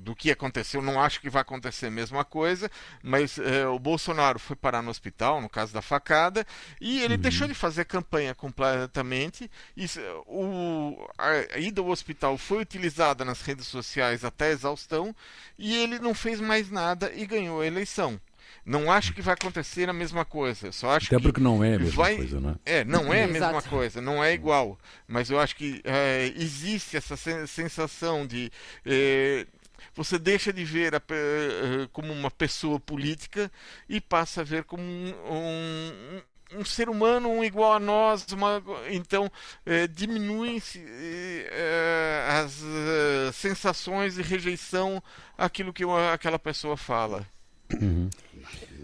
do 0.01 0.15
que 0.15 0.31
aconteceu, 0.31 0.81
não 0.83 1.01
acho 1.01 1.21
que 1.21 1.29
vai 1.31 1.43
acontecer 1.43 1.87
a 1.87 1.91
mesma 1.91 2.25
coisa, 2.25 2.71
mas 3.03 3.39
é, 3.39 3.67
o 3.67 3.79
Bolsonaro 3.79 4.39
foi 4.39 4.57
parar 4.57 4.83
no 4.83 4.91
hospital, 4.91 5.41
no 5.41 5.49
caso 5.49 5.73
da 5.73 5.83
facada, 5.83 6.47
e 6.81 7.01
ele 7.03 7.17
deixou 7.17 7.47
de 7.49 7.55
fazer 7.55 7.85
campanha 7.85 8.35
completamente. 8.35 9.51
E, 9.77 9.87
o, 10.27 11.09
a, 11.19 11.55
a 11.57 11.59
ida 11.59 11.81
ao 11.81 11.89
hospital 11.89 12.37
foi 12.39 12.63
utilizada 12.63 13.25
nas 13.25 13.43
redes 13.43 13.67
sociais 13.67 14.25
até 14.25 14.47
a 14.47 14.53
exaustão, 14.53 15.15
e 15.59 15.77
ele 15.77 15.99
não 15.99 16.15
fez 16.15 16.41
mais 16.41 16.71
nada 16.71 17.13
e 17.15 17.27
ganhou 17.27 17.61
a 17.61 17.67
eleição. 17.67 18.21
Não 18.65 18.93
acho 18.93 19.13
que 19.13 19.23
vai 19.23 19.35
acontecer 19.35 19.89
a 19.89 19.93
mesma 19.93 20.25
coisa, 20.25 20.69
eu 20.69 20.73
só 20.73 20.91
acho 20.91 21.07
Até 21.07 21.17
que 21.17 21.23
porque 21.23 21.41
não 21.41 21.65
é 21.65 21.75
a 21.75 21.79
mesma 21.81 22.03
vai- 22.05 22.17
coisa, 22.17 22.41
não 22.41 22.51
é? 22.51 22.55
é, 22.81 22.85
não 22.85 23.13
é 23.13 23.25
a 23.25 23.27
mesma 23.27 23.49
Exato. 23.51 23.69
coisa, 23.69 24.01
não 24.01 24.23
é 24.23 24.33
igual. 24.33 24.79
Mas 25.09 25.31
eu 25.31 25.41
acho 25.41 25.57
que 25.57 25.81
é, 25.85 26.33
existe 26.37 26.97
essa 26.97 27.17
sen- 27.17 27.47
sensação 27.47 28.25
de. 28.27 28.53
é, 28.87 29.47
você 29.95 30.19
deixa 30.19 30.53
de 30.53 30.65
ver 30.65 30.95
a 30.95 31.01
pe- 31.01 31.15
eh, 31.15 31.89
como 31.93 32.13
uma 32.13 32.31
pessoa 32.31 32.79
política 32.81 33.51
e 33.89 34.01
passa 34.01 34.41
a 34.41 34.45
ver 34.45 34.65
como 34.65 34.83
um, 34.83 35.15
um- 35.31 36.23
um 36.61 36.65
ser 36.67 36.89
humano 36.91 37.31
um 37.31 37.43
igual 37.43 37.73
a 37.73 37.81
nós. 37.81 38.27
uma- 38.33 38.63
então, 38.91 39.31
eh, 39.65 39.87
diminuem-se 39.87 40.79
eh, 40.87 41.49
eh, 41.51 42.29
as 42.45 42.63
eh, 42.63 43.33
sensações 43.33 44.15
de 44.17 44.23
rejeição 44.23 45.03
àquilo 45.39 45.73
que 45.73 45.85
uma- 45.85 46.13
aquela 46.13 46.39
pessoa 46.39 46.77
fala. 46.77 47.27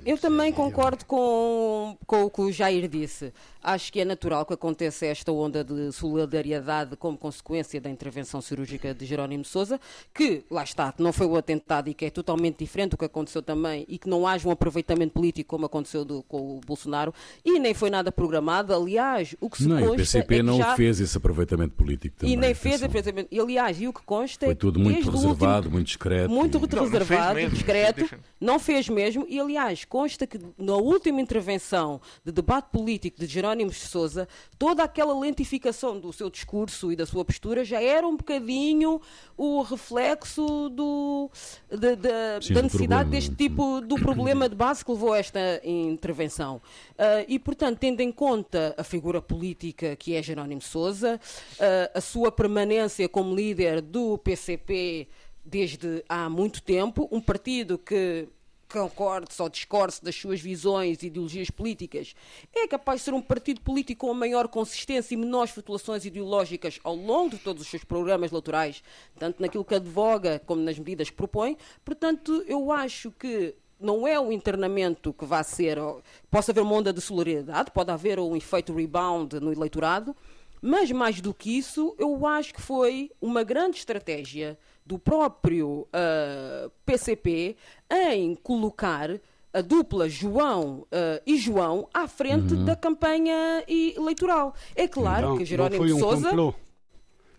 Eu 0.06 0.16
também 0.16 0.50
concordo 0.52 1.04
com, 1.04 1.98
com 2.06 2.24
o 2.24 2.30
que 2.30 2.40
o 2.40 2.50
Jair 2.52 2.88
disse. 2.88 3.34
Acho 3.62 3.92
que 3.92 4.00
é 4.00 4.04
natural 4.04 4.46
que 4.46 4.54
aconteça 4.54 5.06
esta 5.06 5.32
onda 5.32 5.64
de 5.64 5.90
solidariedade 5.92 6.96
como 6.96 7.16
consequência 7.18 7.80
da 7.80 7.90
intervenção 7.90 8.40
cirúrgica 8.40 8.94
de 8.94 9.04
Jerónimo 9.04 9.44
Sousa, 9.44 9.80
que, 10.14 10.44
lá 10.50 10.62
está, 10.62 10.94
não 10.98 11.12
foi 11.12 11.26
o 11.26 11.36
atentado 11.36 11.88
e 11.88 11.94
que 11.94 12.04
é 12.04 12.10
totalmente 12.10 12.58
diferente 12.58 12.90
do 12.92 12.96
que 12.98 13.04
aconteceu 13.04 13.42
também 13.42 13.84
e 13.88 13.98
que 13.98 14.08
não 14.08 14.26
haja 14.26 14.48
um 14.48 14.52
aproveitamento 14.52 15.12
político 15.14 15.48
como 15.50 15.66
aconteceu 15.66 16.04
do- 16.04 16.22
com 16.22 16.56
o 16.56 16.60
Bolsonaro 16.66 17.12
e 17.44 17.58
nem 17.58 17.74
foi 17.74 17.90
nada 17.90 18.12
programado. 18.12 18.72
Aliás, 18.74 19.34
o 19.40 19.50
que 19.50 19.58
se 19.58 19.68
Não, 19.68 19.78
consta 19.78 19.92
o 19.92 19.96
PCP 19.96 20.34
é 20.34 20.36
que 20.38 20.42
não 20.42 20.58
já... 20.58 20.76
fez 20.76 21.00
esse 21.00 21.16
aproveitamento 21.16 21.74
político 21.74 22.16
também. 22.18 22.34
E 22.34 22.36
nem 22.36 22.54
fez 22.54 22.82
aproveitamento. 22.82 23.28
Aliás, 23.40 23.80
e 23.80 23.88
o 23.88 23.92
que 23.92 24.02
consta 24.02 24.44
é 24.44 24.48
Foi 24.48 24.54
tudo 24.54 24.78
muito 24.78 25.10
reservado, 25.10 25.56
último... 25.56 25.72
muito 25.72 25.86
discreto. 25.86 26.30
Muito 26.30 26.58
e- 26.58 26.60
Não, 26.60 26.60
não 26.60 26.68
fez 26.68 26.92
reservado, 26.92 27.34
mesmo, 27.34 27.54
discreto, 27.56 28.00
deixa- 28.00 28.20
não 28.40 28.58
fez 28.58 28.88
mesmo, 28.88 29.26
e 29.28 29.40
aliás, 29.40 29.84
consta 29.84 30.26
que 30.26 30.38
na 30.56 30.74
última 30.76 31.20
intervenção 31.20 32.00
de 32.24 32.30
debate 32.32 32.68
político 32.70 33.18
de 33.18 33.26
Jerónimo 33.26 33.47
de 33.56 33.74
Sousa, 33.88 34.28
toda 34.58 34.82
aquela 34.82 35.18
lentificação 35.18 35.98
do 35.98 36.12
seu 36.12 36.28
discurso 36.30 36.90
e 36.92 36.96
da 36.96 37.06
sua 37.06 37.24
postura 37.24 37.64
já 37.64 37.80
era 37.82 38.06
um 38.06 38.16
bocadinho 38.16 39.00
o 39.36 39.62
reflexo 39.62 40.68
do, 40.70 41.30
de- 41.70 41.96
de- 41.96 42.46
Sim, 42.46 42.54
da 42.54 42.62
necessidade 42.62 43.10
deste 43.10 43.30
sim. 43.30 43.36
tipo 43.36 43.80
do 43.80 43.96
problema 43.96 44.48
de 44.48 44.54
base 44.54 44.84
que 44.84 44.90
levou 44.90 45.12
a 45.12 45.18
esta 45.18 45.60
intervenção. 45.64 46.60
Ah, 46.96 47.24
e, 47.28 47.38
portanto, 47.38 47.78
tendo 47.78 48.00
em 48.00 48.10
conta 48.12 48.74
a 48.76 48.84
figura 48.84 49.20
política 49.22 49.96
que 49.96 50.14
é 50.14 50.22
Jerónimo 50.22 50.60
de 50.60 50.66
Sousa, 50.66 51.20
ah, 51.60 51.90
a 51.94 52.00
sua 52.00 52.30
permanência 52.32 53.08
como 53.08 53.34
líder 53.34 53.80
do 53.80 54.18
PCP 54.18 55.08
desde 55.44 56.04
há 56.08 56.28
muito 56.28 56.62
tempo, 56.62 57.08
um 57.10 57.20
partido 57.20 57.78
que 57.78 58.28
concorde 58.68 59.34
ou 59.38 59.48
discorde 59.48 60.00
das 60.02 60.14
suas 60.14 60.40
visões 60.40 61.02
e 61.02 61.06
ideologias 61.06 61.50
políticas, 61.50 62.14
é 62.54 62.66
capaz 62.66 63.00
de 63.00 63.04
ser 63.06 63.14
um 63.14 63.22
partido 63.22 63.60
político 63.60 64.06
com 64.06 64.14
maior 64.14 64.48
consistência 64.48 65.14
e 65.14 65.16
menores 65.16 65.50
flutuações 65.50 66.04
ideológicas 66.04 66.78
ao 66.84 66.94
longo 66.94 67.30
de 67.30 67.38
todos 67.38 67.62
os 67.62 67.68
seus 67.68 67.84
programas 67.84 68.30
eleitorais, 68.30 68.82
tanto 69.18 69.40
naquilo 69.40 69.64
que 69.64 69.74
advoga 69.74 70.40
como 70.46 70.62
nas 70.62 70.78
medidas 70.78 71.10
que 71.10 71.16
propõe. 71.16 71.56
Portanto, 71.84 72.44
eu 72.46 72.70
acho 72.70 73.10
que 73.12 73.54
não 73.80 74.06
é 74.06 74.18
o 74.18 74.32
internamento 74.32 75.12
que 75.12 75.24
vai 75.24 75.44
ser. 75.44 75.78
Pode 76.30 76.50
haver 76.50 76.60
uma 76.60 76.74
onda 76.74 76.92
de 76.92 77.00
solidariedade, 77.00 77.70
pode 77.70 77.90
haver 77.90 78.18
um 78.18 78.36
efeito 78.36 78.74
rebound 78.74 79.38
no 79.40 79.52
eleitorado, 79.52 80.14
mas 80.60 80.90
mais 80.90 81.20
do 81.20 81.32
que 81.32 81.56
isso, 81.56 81.94
eu 81.98 82.26
acho 82.26 82.52
que 82.52 82.60
foi 82.60 83.10
uma 83.20 83.44
grande 83.44 83.78
estratégia 83.78 84.58
do 84.88 84.98
próprio 84.98 85.86
ah, 85.92 86.70
PCP 86.86 87.56
em 87.90 88.34
colocar 88.34 89.10
a 89.52 89.60
dupla 89.60 90.08
João 90.08 90.86
ah, 90.90 91.20
e 91.26 91.36
João 91.36 91.86
à 91.92 92.08
frente 92.08 92.54
da 92.56 92.74
campanha 92.74 93.62
eleitoral. 93.68 94.54
É 94.74 94.88
claro 94.88 95.28
Não, 95.28 95.34
que 95.34 95.40
não 95.40 95.46
Jerónimo 95.46 95.76
foi 95.78 95.86
de 95.88 95.92
um 95.92 95.98
Sousa 95.98 96.30
complô. 96.30 96.54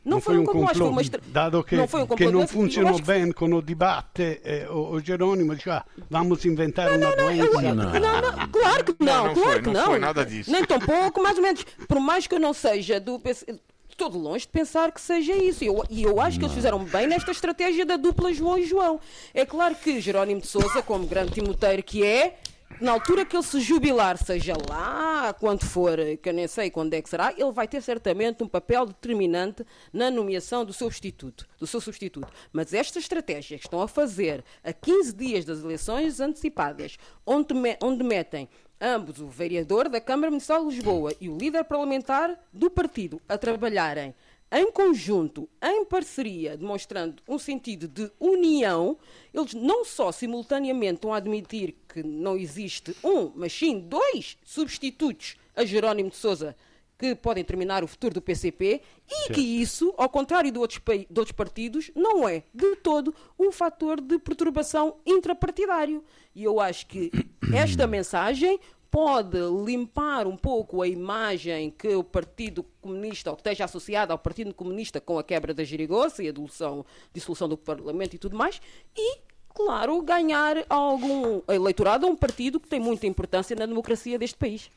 não, 0.05 0.21
foi 0.21 0.37
um 0.37 0.45
complô, 0.45 0.61
que 0.67 0.73
complô, 0.73 0.89
uma 0.89 1.01
estra... 1.01 1.21
dado 1.27 1.63
che, 1.67 1.75
não 1.75 1.87
foi 1.87 2.01
um 2.01 2.07
complô, 2.07 2.29
eu 2.41 2.47
funzionò 2.47 2.89
acho 2.89 2.99
que 2.99 3.05
bene 3.05 3.33
con 3.33 3.51
o 3.53 3.61
dibatte, 3.61 4.41
eh, 4.43 4.67
o, 4.69 4.91
o 4.93 4.99
Jerônimo 5.01 5.55
dice, 5.55 5.69
ah, 5.71 5.83
vamos 6.09 6.45
inventar 6.45 6.91
uma 6.91 7.15
doença. 7.15 7.61
Não. 7.61 7.73
Não, 7.73 8.21
não, 8.21 8.49
claro 8.49 8.83
que 8.85 8.95
não, 8.99 9.05
Não, 9.05 9.25
não 9.25 9.33
claro 9.33 9.51
foi, 9.51 9.61
que 9.61 9.67
não 9.69 9.73
não. 9.73 9.85
foi 9.85 9.99
nada 9.99 10.25
disso. 10.25 10.51
Nem 10.51 10.63
tão 10.65 10.79
pouco, 10.79 11.21
mais 11.21 11.35
ou 11.37 11.43
menos. 11.43 11.65
Por 11.87 11.99
mais 11.99 12.27
que 12.27 12.35
eu 12.35 12.39
não 12.39 12.53
seja 12.53 12.99
do 12.99 13.19
PC, 13.19 13.59
estou 13.99 14.09
de 14.09 14.17
longe 14.17 14.45
de 14.45 14.51
pensar 14.51 14.91
que 14.93 15.01
seja 15.01 15.35
isso. 15.35 15.63
E 15.63 15.67
eu, 15.67 15.83
e 15.89 16.03
eu 16.03 16.21
acho 16.21 16.39
que 16.39 16.45
eles 16.45 16.55
fizeram 16.55 16.83
bem 16.85 17.05
nesta 17.05 17.31
estratégia 17.31 17.85
da 17.85 17.97
dupla 17.97 18.33
João 18.33 18.57
e 18.57 18.65
João. 18.65 18.99
É 19.33 19.45
claro 19.45 19.75
que 19.75 19.99
Jerónimo 19.99 20.39
de 20.39 20.47
Souza, 20.47 20.81
como 20.81 21.05
grande 21.05 21.33
timoteiro 21.33 21.83
que 21.83 22.01
é, 22.05 22.37
na 22.79 22.93
altura 22.93 23.25
que 23.25 23.35
ele 23.35 23.43
se 23.43 23.59
jubilar, 23.59 24.17
seja 24.17 24.53
lá 24.69 25.33
quando 25.33 25.65
for, 25.65 25.97
que 26.21 26.29
eu 26.29 26.33
nem 26.33 26.47
sei 26.47 26.69
quando 26.69 26.93
é 26.93 27.01
que 27.01 27.09
será, 27.09 27.33
ele 27.35 27.51
vai 27.51 27.67
ter 27.67 27.81
certamente 27.81 28.41
um 28.41 28.47
papel 28.47 28.85
determinante 28.85 29.65
na 29.91 30.09
nomeação 30.09 30.63
do 30.63 30.71
seu 30.71 30.87
substituto. 30.87 31.45
Do 31.57 31.67
seu 31.67 31.81
substituto. 31.81 32.27
Mas 32.53 32.73
esta 32.73 32.99
estratégia 32.99 33.57
que 33.57 33.65
estão 33.65 33.81
a 33.81 33.87
fazer 33.87 34.45
a 34.63 34.71
15 34.71 35.13
dias 35.13 35.43
das 35.43 35.59
eleições 35.59 36.21
antecipadas, 36.21 36.97
onde, 37.25 37.53
me- 37.53 37.77
onde 37.83 38.01
metem 38.03 38.47
ambos, 38.79 39.19
o 39.19 39.27
vereador 39.27 39.89
da 39.89 39.99
Câmara 39.99 40.31
Municipal 40.31 40.67
de 40.67 40.75
Lisboa 40.75 41.13
e 41.19 41.29
o 41.29 41.37
líder 41.37 41.63
parlamentar 41.65 42.39
do 42.53 42.69
partido, 42.69 43.21
a 43.27 43.37
trabalharem 43.37 44.13
em 44.51 44.71
conjunto, 44.71 45.47
em 45.61 45.85
parceria, 45.85 46.57
demonstrando 46.57 47.21
um 47.27 47.37
sentido 47.37 47.87
de 47.87 48.11
união, 48.19 48.97
eles 49.31 49.53
não 49.53 49.85
só 49.85 50.11
simultaneamente 50.11 51.07
a 51.07 51.15
admitir 51.15 51.75
que 51.87 52.01
não 52.01 52.35
existe 52.35 52.95
um, 53.03 53.31
mas 53.35 53.53
sim 53.53 53.79
dois 53.79 54.37
substitutos 54.43 55.37
a 55.55 55.63
Jerónimo 55.63 56.09
de 56.09 56.15
Sousa 56.15 56.55
que 56.99 57.15
podem 57.15 57.45
terminar 57.45 57.81
o 57.81 57.87
futuro 57.87 58.13
do 58.13 58.21
PCP 58.21 58.81
e 59.09 59.33
que 59.33 59.39
isso, 59.39 59.93
ao 59.97 60.09
contrário 60.09 60.51
de 60.51 60.59
outros, 60.59 60.81
de 61.09 61.19
outros 61.19 61.31
partidos, 61.31 61.89
não 61.95 62.27
é 62.27 62.43
de 62.53 62.75
todo 62.75 63.15
um 63.39 63.53
fator 63.53 64.01
de 64.01 64.19
perturbação 64.19 64.97
intrapartidário. 65.05 66.03
E 66.35 66.43
eu 66.43 66.59
acho 66.59 66.85
que 66.87 67.09
esta 67.55 67.87
mensagem 67.87 68.59
pode 68.91 69.37
limpar 69.65 70.27
um 70.27 70.35
pouco 70.35 70.81
a 70.81 70.87
imagem 70.87 71.71
que 71.71 71.87
o 71.95 72.03
Partido 72.03 72.65
Comunista, 72.81 73.29
ou 73.29 73.37
que 73.37 73.41
esteja 73.41 73.63
associado 73.63 74.11
ao 74.11 74.19
Partido 74.19 74.53
Comunista 74.53 74.99
com 74.99 75.17
a 75.17 75.23
quebra 75.23 75.53
da 75.53 75.63
girigosa 75.63 76.21
e 76.21 76.27
a 76.27 76.31
dissolução, 76.31 76.85
dissolução 77.13 77.47
do 77.47 77.55
Parlamento 77.55 78.15
e 78.15 78.19
tudo 78.19 78.35
mais, 78.35 78.59
e, 78.97 79.19
claro, 79.53 80.01
ganhar 80.01 80.65
algum 80.67 81.41
eleitorado 81.47 82.05
a 82.05 82.09
um 82.09 82.15
partido 82.15 82.59
que 82.59 82.67
tem 82.67 82.79
muita 82.79 83.07
importância 83.07 83.55
na 83.55 83.65
democracia 83.65 84.19
deste 84.19 84.35
país. 84.35 84.69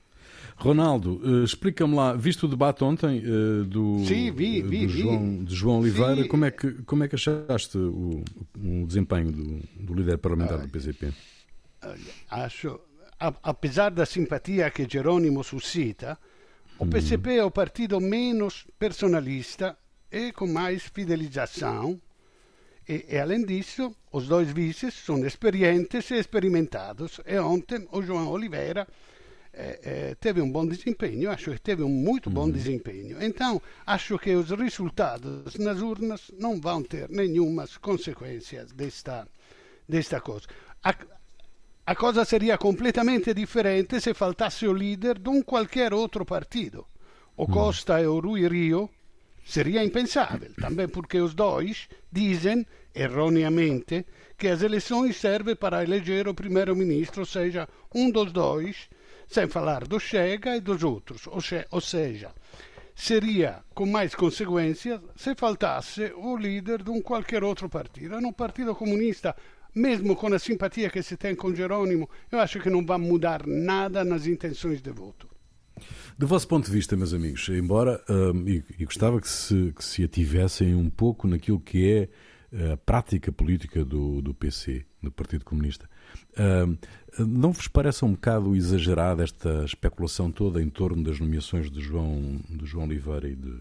Ronaldo, 0.57 1.21
eh, 1.25 1.45
explica-me 1.45 1.95
lá, 1.95 2.15
viste 2.15 2.45
o 2.45 2.49
debate 2.49 2.85
ontem 2.85 3.23
eh, 3.25 3.65
do, 3.65 4.05
Sim, 4.07 4.31
vi, 4.33 4.61
eh, 4.61 4.63
vi, 4.63 4.87
do. 4.87 4.93
João, 4.93 5.45
de 5.45 5.55
João 5.55 5.81
Oliveira? 5.81 6.29
Como 6.29 6.45
é, 6.45 6.51
que, 6.51 6.73
como 6.85 7.05
é 7.05 7.09
que 7.09 7.15
achaste 7.15 7.79
o, 7.79 8.23
o 8.57 8.87
desempenho 8.87 9.33
do, 9.33 9.61
do 9.75 9.95
líder 9.95 10.19
parlamentar 10.19 10.59
do 10.59 10.69
PCP? 10.69 11.13
Olha, 11.83 11.99
acho, 12.31 12.81
apesar 13.43 13.91
da 13.91 14.07
simpatia 14.07 14.71
che 14.71 14.87
Geronimo 14.89 15.43
suscita, 15.43 16.19
o 16.79 16.87
PCP 16.87 17.37
è 17.37 17.45
o 17.45 17.51
partito 17.51 18.01
menos 18.01 18.67
personalista 18.79 19.77
e 20.11 20.33
com 20.33 20.47
mais 20.47 20.83
fidelização. 20.83 22.01
E, 22.89 23.07
e, 23.09 23.19
além 23.19 23.45
disso, 23.45 23.95
os 24.11 24.27
dois 24.27 24.51
vices 24.51 24.95
são 24.95 25.25
experientes 25.25 26.11
e 26.11 26.17
experimentados. 26.17 27.21
E 27.25 27.39
ontem 27.39 27.87
o 27.93 28.03
João 28.03 28.29
Oliveira 28.29 28.87
eh, 29.55 29.81
eh, 29.83 30.17
teve 30.19 30.41
um 30.41 30.51
bom 30.51 30.67
desempenho, 30.67 31.31
acho 31.31 31.51
que 31.51 31.61
teve 31.61 31.83
um 31.83 31.89
muito 31.89 32.31
bom 32.31 32.45
uhum. 32.45 32.51
desempenho. 32.51 33.23
Então, 33.23 33.61
acho 33.87 34.19
que 34.19 34.35
os 34.35 34.51
resultados 34.51 35.57
nas 35.57 35.81
urnas 35.83 36.31
não 36.39 36.59
vão 36.59 36.83
ter 36.83 37.09
nenhuma 37.11 37.67
consequência 37.81 38.65
desta, 38.75 39.29
desta 39.87 40.21
coisa. 40.21 40.47
A, 40.83 40.95
a 41.85 41.95
cosa 41.95 42.25
seria 42.25 42.57
completamente 42.57 43.35
differente 43.35 44.01
se 44.01 44.15
faltasse 44.15 44.67
o 44.67 44.73
líder 44.73 45.19
de 45.19 45.29
um 45.29 45.43
qualquer 45.43 45.93
outro 45.93 46.25
partido. 46.25 46.87
O 47.37 47.45
mm. 47.45 47.53
Costa 47.53 48.01
e 48.01 48.07
o 48.07 48.21
Rui 48.21 48.49
Rio 48.49 48.89
seria 49.45 49.85
impensável, 49.85 50.53
também 50.55 50.89
porque 50.89 51.19
os 51.21 51.35
dois 51.35 51.89
dizem, 52.11 52.67
erroneamente, 52.95 54.07
que 54.39 54.49
as 54.49 54.63
eleições 54.63 55.17
servem 55.17 55.55
para 55.55 55.83
eleger 55.83 56.27
o 56.27 56.35
primeiro-ministro, 56.35 57.27
seja 57.27 57.69
um 57.95 58.11
dos 58.11 58.33
dois, 58.33 58.89
sem 59.33 59.49
falar 59.49 59.87
do 59.87 59.99
Chega 59.99 60.57
e 60.57 60.61
dos 60.61 60.83
outros. 60.85 61.27
Ou 61.27 61.81
seja, 61.81 62.31
seria 62.95 63.61
com 63.75 63.87
mais 63.87 64.15
consequências 64.15 65.01
se 65.17 65.35
faltasse 65.35 66.13
o 66.17 66.37
líder 66.37 66.83
de 66.83 66.91
um 66.91 67.01
qualquer 67.01 67.43
outro 67.43 67.69
partido. 67.69 68.21
No 68.21 68.33
Partido 68.33 68.75
Comunista 68.75 69.35
mesmo 69.75 70.15
com 70.15 70.33
a 70.33 70.39
simpatia 70.39 70.91
que 70.91 71.03
se 71.03 71.17
tem 71.17 71.35
com 71.35 71.55
Jerônimo, 71.55 72.09
eu 72.31 72.39
acho 72.39 72.61
que 72.61 72.69
não 72.69 72.85
vai 72.85 72.99
mudar 72.99 73.47
nada 73.47 74.05
nas 74.05 74.27
intenções 74.27 74.83
de 74.83 74.91
voto. 74.91 75.29
Do 76.19 76.27
vosso 76.27 76.47
ponto 76.47 76.67
de 76.67 76.73
vista, 76.73 76.97
meus 76.97 77.15
amigos, 77.15 77.49
embora 77.49 78.03
hum, 78.09 78.45
e, 78.47 78.63
e, 78.79 78.85
gostava 78.85 79.21
que 79.21 79.29
se, 79.29 79.73
que 79.75 79.85
se 79.85 80.05
ativessem 80.05 80.75
um 80.75 80.91
pouco 80.91 81.27
naquilo 81.27 81.59
que 81.59 81.91
é 81.91 82.09
a 82.73 82.77
prática 82.77 83.33
política 83.33 83.85
do, 83.85 84.21
do 84.21 84.35
PC, 84.35 84.85
do 85.03 85.11
Partido 85.11 85.45
Comunista, 85.45 85.89
hum, 86.39 86.77
não 87.19 87.53
vos 87.53 87.67
parece 87.67 88.05
um 88.05 88.13
bocado 88.13 88.55
exagerada 88.55 89.23
esta 89.23 89.65
especulação 89.65 90.31
toda 90.31 90.63
em 90.63 90.69
torno 90.69 91.03
das 91.03 91.19
nomeações 91.19 91.71
de 91.71 91.81
João, 91.81 92.41
de 92.49 92.67
João 92.67 92.87
Oliveira 92.87 93.29
e, 93.29 93.35
de, 93.35 93.61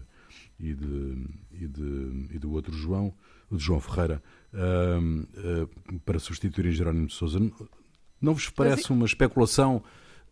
e, 0.60 0.74
de, 0.74 1.26
e, 1.52 1.66
de, 1.66 2.26
e 2.34 2.38
do 2.38 2.52
outro 2.52 2.72
João, 2.72 3.14
de 3.50 3.58
João 3.58 3.80
Ferreira, 3.80 4.22
uh, 4.52 5.98
para 6.04 6.18
substituir 6.18 6.72
Jerónimo 6.72 7.06
de 7.06 7.14
Sousa. 7.14 7.38
Não 8.20 8.34
vos 8.34 8.48
parece 8.48 8.92
uma 8.92 9.06
especulação 9.06 9.82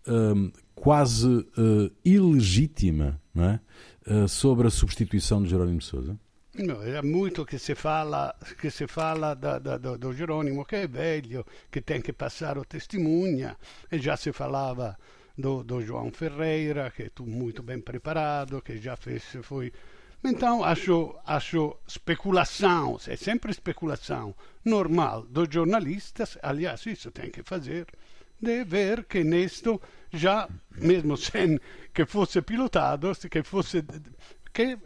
uh, 0.07 0.53
quase 0.75 1.27
uh, 1.29 1.91
ilegítima 2.05 3.21
é? 3.37 3.61
Uh, 4.07 4.29
sobre 4.29 4.67
a 4.67 4.71
substituição 4.71 5.43
de 5.43 5.51
Jerónimo 5.51 5.79
de 5.79 5.85
Sousa? 5.85 6.19
No, 6.53 6.83
é 6.83 7.01
muito 7.01 7.47
que 7.47 7.59
se 7.59 7.77
fala, 7.77 8.35
que 8.61 8.71
se 8.71 8.89
fala 8.89 9.35
da, 9.35 9.59
da, 9.61 9.79
que 10.67 10.77
é 10.77 10.87
velho, 10.87 11.47
que 11.71 11.81
tem 11.81 12.03
que 12.03 12.13
passar 12.13 12.59
o 12.59 12.65
testemunha, 12.65 13.57
e 13.91 13.99
já 13.99 14.17
se 14.17 14.33
falava 14.33 14.99
do, 15.39 15.63
do 15.63 15.81
João 15.81 16.11
Ferreira, 16.11 16.91
que 16.91 17.05
é 17.05 17.11
muito 17.21 17.63
bem 17.63 17.81
preparado, 17.81 18.61
que 18.61 18.79
já 18.79 18.97
fez, 18.97 19.23
foi. 19.43 19.73
Então, 20.25 20.65
acho, 20.65 21.17
acho 21.25 21.79
especulação, 21.87 22.99
é 23.07 23.17
sempre 23.17 23.53
especulação 23.53 24.35
normal 24.65 25.23
dos 25.23 25.49
jornalistas, 25.49 26.37
aliás, 26.43 26.85
isso 26.85 27.13
tem 27.13 27.31
que 27.31 27.45
fazer, 27.45 27.87
de 28.41 28.65
ver 28.65 29.05
que 29.05 29.23
nisto 29.23 29.81
já, 30.13 30.49
mesmo 30.77 31.17
sem 31.17 31.61
que 31.95 32.05
fosse 32.05 32.43
pilotado, 32.43 33.13
que 33.31 33.43
fosse 33.45 33.85
que 34.53 34.77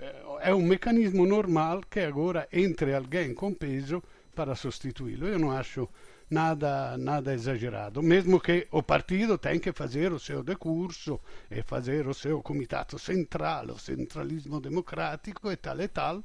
é 0.44 0.54
um 0.54 0.60
mecanismo 0.60 1.26
normal 1.26 1.80
que 1.88 2.00
agora 2.00 2.46
entre 2.52 2.94
alguém 2.94 3.32
com 3.32 3.52
peso 3.54 4.02
para 4.34 4.54
sostituí-lo. 4.54 5.26
Eu 5.26 5.38
não 5.38 5.50
acho 5.50 5.88
nada, 6.30 6.98
nada 6.98 7.32
exagerado. 7.32 8.02
Mesmo 8.02 8.38
que 8.38 8.68
o 8.70 8.82
partido 8.82 9.38
tem 9.38 9.58
que 9.58 9.72
fazer 9.72 10.12
o 10.12 10.18
seu 10.18 10.42
decurso 10.42 11.18
e 11.50 11.62
fazer 11.62 12.06
o 12.06 12.12
seu 12.12 12.42
comitato 12.42 12.98
central, 12.98 13.68
o 13.68 13.78
centralismo 13.78 14.60
democrático 14.60 15.50
e 15.50 15.56
tal 15.56 15.80
e 15.80 15.88
tal, 15.88 16.22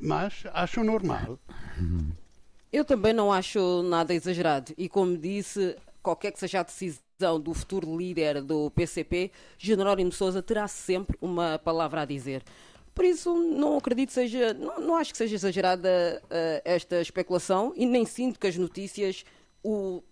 mas 0.00 0.44
acho 0.54 0.84
normal. 0.84 1.36
Eu 2.72 2.84
também 2.84 3.12
não 3.12 3.32
acho 3.32 3.82
nada 3.82 4.14
exagerado. 4.14 4.72
E 4.78 4.88
como 4.88 5.18
disse, 5.18 5.76
qualquer 6.00 6.30
que 6.30 6.38
seja 6.38 6.60
a 6.60 6.62
decisão 6.62 7.40
do 7.40 7.52
futuro 7.52 7.98
líder 7.98 8.42
do 8.42 8.70
PCP, 8.70 9.32
Jerónimo 9.58 10.12
Sousa 10.12 10.40
terá 10.40 10.68
sempre 10.68 11.18
uma 11.20 11.58
palavra 11.58 12.02
a 12.02 12.04
dizer. 12.04 12.44
Por 12.94 13.04
isso, 13.04 13.34
não 13.34 13.78
acredito 13.78 14.12
seja, 14.12 14.52
não, 14.54 14.80
não 14.80 14.96
acho 14.96 15.12
que 15.12 15.18
seja 15.18 15.34
exagerada 15.34 16.22
uh, 16.24 16.62
esta 16.64 17.00
especulação 17.00 17.72
e 17.76 17.86
nem 17.86 18.04
sinto 18.04 18.38
que 18.38 18.46
as 18.46 18.56
notícias 18.56 19.24
o, 19.62 20.02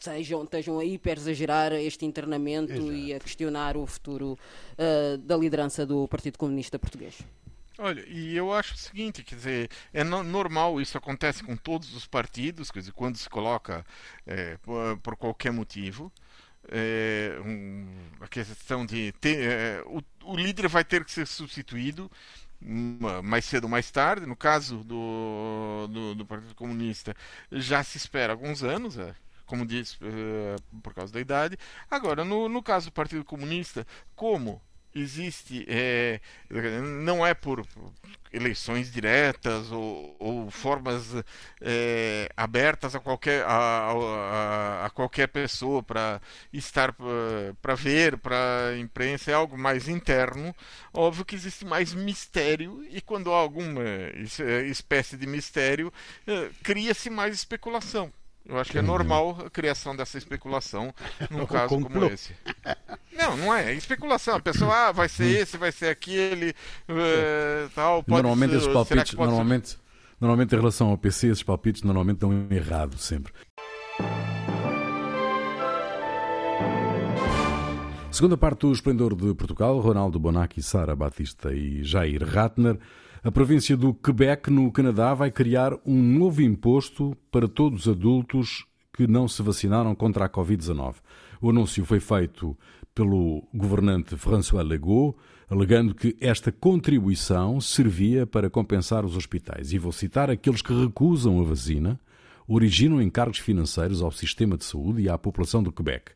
sejam, 0.00 0.44
estejam 0.44 0.78
a 0.78 0.84
hiper 0.84 1.18
exagerar 1.18 1.72
este 1.72 2.04
internamento 2.04 2.72
Exato. 2.72 2.92
e 2.92 3.14
a 3.14 3.20
questionar 3.20 3.76
o 3.76 3.86
futuro 3.86 4.38
uh, 4.74 5.18
da 5.18 5.36
liderança 5.36 5.84
do 5.84 6.06
Partido 6.08 6.38
Comunista 6.38 6.78
Português. 6.78 7.18
Olha, 7.80 8.04
e 8.08 8.36
eu 8.36 8.52
acho 8.52 8.74
o 8.74 8.78
seguinte, 8.78 9.22
quer 9.22 9.36
dizer, 9.36 9.70
é 9.92 10.02
no, 10.02 10.24
normal, 10.24 10.80
isso 10.80 10.98
acontece 10.98 11.44
com 11.44 11.56
todos 11.56 11.94
os 11.94 12.06
partidos, 12.06 12.72
quer 12.72 12.80
dizer, 12.80 12.92
quando 12.92 13.16
se 13.16 13.30
coloca 13.30 13.86
é, 14.26 14.56
por, 14.56 14.98
por, 14.98 15.16
qualquer 15.16 15.52
motivo, 15.52 16.12
é, 16.68 17.38
um, 17.44 17.86
a 18.20 18.26
questão 18.26 18.84
de 18.84 19.12
ter, 19.20 19.38
é, 19.38 19.82
o, 19.86 20.02
o, 20.32 20.36
líder 20.36 20.68
vai 20.68 20.84
ter 20.84 21.04
que 21.04 21.12
ser 21.12 21.26
substituído 21.26 22.10
mais 23.22 23.44
cedo 23.44 23.64
ou 23.64 23.70
mais 23.70 23.90
tarde. 23.90 24.26
No 24.26 24.36
caso 24.36 24.78
do, 24.84 25.86
do, 25.90 26.14
do 26.14 26.26
Partido 26.26 26.54
Comunista, 26.54 27.14
já 27.52 27.82
se 27.82 27.96
espera 27.96 28.32
alguns 28.32 28.62
anos, 28.62 28.98
é, 28.98 29.14
como 29.46 29.66
disse, 29.66 29.96
é, 30.02 30.56
por 30.82 30.94
causa 30.94 31.12
da 31.12 31.20
idade. 31.20 31.56
Agora, 31.90 32.24
no, 32.24 32.48
no 32.48 32.62
caso 32.62 32.86
do 32.86 32.92
Partido 32.92 33.24
Comunista, 33.24 33.86
como 34.14 34.60
existe 35.00 35.64
é, 35.68 36.20
não 36.82 37.26
é 37.26 37.34
por 37.34 37.66
eleições 38.32 38.92
diretas 38.92 39.72
ou, 39.72 40.16
ou 40.18 40.50
formas 40.50 41.14
é, 41.60 42.28
abertas 42.36 42.94
a 42.94 43.00
qualquer 43.00 43.44
a, 43.44 43.90
a, 43.90 44.86
a 44.86 44.90
qualquer 44.90 45.28
pessoa 45.28 45.82
para 45.82 46.20
estar 46.52 46.94
para 47.62 47.74
ver 47.74 48.18
para 48.18 48.68
a 48.68 48.78
imprensa 48.78 49.30
é 49.30 49.34
algo 49.34 49.56
mais 49.56 49.88
interno. 49.88 50.54
Óbvio 50.92 51.24
que 51.24 51.34
existe 51.34 51.64
mais 51.64 51.94
mistério 51.94 52.84
e 52.90 53.00
quando 53.00 53.32
há 53.32 53.36
alguma 53.36 53.82
espécie 54.68 55.16
de 55.16 55.26
mistério 55.26 55.92
é, 56.26 56.50
cria-se 56.62 57.10
mais 57.10 57.34
especulação 57.34 58.12
eu 58.48 58.58
acho 58.58 58.72
que 58.72 58.78
é 58.78 58.82
normal 58.82 59.36
a 59.44 59.50
criação 59.50 59.94
dessa 59.94 60.16
especulação 60.16 60.92
num 61.30 61.44
caso 61.44 61.78
como 61.80 62.04
esse. 62.06 62.32
Não, 63.12 63.36
não 63.36 63.54
é. 63.54 63.72
é. 63.72 63.74
especulação. 63.74 64.36
A 64.36 64.40
pessoa, 64.40 64.88
ah, 64.88 64.92
vai 64.92 65.08
ser 65.08 65.24
hum. 65.24 65.42
esse, 65.42 65.58
vai 65.58 65.70
ser 65.70 65.88
aquele, 65.88 66.50
uh, 66.88 67.68
tal. 67.74 68.02
Pode 68.02 68.22
normalmente 68.22 68.52
ser, 68.52 68.56
esses 68.56 68.72
palpites, 68.72 69.12
normalmente, 69.14 69.68
ser... 69.68 69.78
normalmente 70.18 70.54
em 70.54 70.58
relação 70.58 70.88
ao 70.88 70.96
PC, 70.96 71.26
esses 71.28 71.42
palpites 71.42 71.82
normalmente 71.82 72.16
estão 72.16 72.46
errados 72.50 73.04
sempre. 73.04 73.32
Segunda 78.10 78.36
parte 78.36 78.60
do 78.60 78.72
Esplendor 78.72 79.14
de 79.14 79.34
Portugal, 79.34 79.78
Ronaldo 79.78 80.18
Bonacci, 80.18 80.62
Sara 80.62 80.96
Batista 80.96 81.52
e 81.52 81.84
Jair 81.84 82.24
Ratner 82.24 82.78
a 83.22 83.32
província 83.32 83.76
do 83.76 83.92
Quebec, 83.92 84.48
no 84.48 84.70
Canadá, 84.70 85.12
vai 85.12 85.30
criar 85.30 85.74
um 85.84 86.00
novo 86.00 86.40
imposto 86.40 87.16
para 87.32 87.48
todos 87.48 87.86
os 87.86 87.92
adultos 87.92 88.64
que 88.92 89.08
não 89.08 89.26
se 89.26 89.42
vacinaram 89.42 89.94
contra 89.94 90.24
a 90.24 90.28
Covid-19. 90.28 90.96
O 91.40 91.50
anúncio 91.50 91.84
foi 91.84 91.98
feito 91.98 92.56
pelo 92.94 93.42
governante 93.52 94.16
François 94.16 94.64
Legault, 94.64 95.16
alegando 95.50 95.94
que 95.94 96.16
esta 96.20 96.52
contribuição 96.52 97.60
servia 97.60 98.26
para 98.26 98.50
compensar 98.50 99.04
os 99.04 99.16
hospitais. 99.16 99.72
E 99.72 99.78
vou 99.78 99.92
citar 99.92 100.30
aqueles 100.30 100.62
que 100.62 100.72
recusam 100.72 101.40
a 101.40 101.44
vacina, 101.44 102.00
originam 102.46 103.02
encargos 103.02 103.38
financeiros 103.38 104.00
ao 104.00 104.12
sistema 104.12 104.56
de 104.56 104.64
saúde 104.64 105.02
e 105.02 105.08
à 105.08 105.18
população 105.18 105.62
do 105.62 105.72
Quebec. 105.72 106.12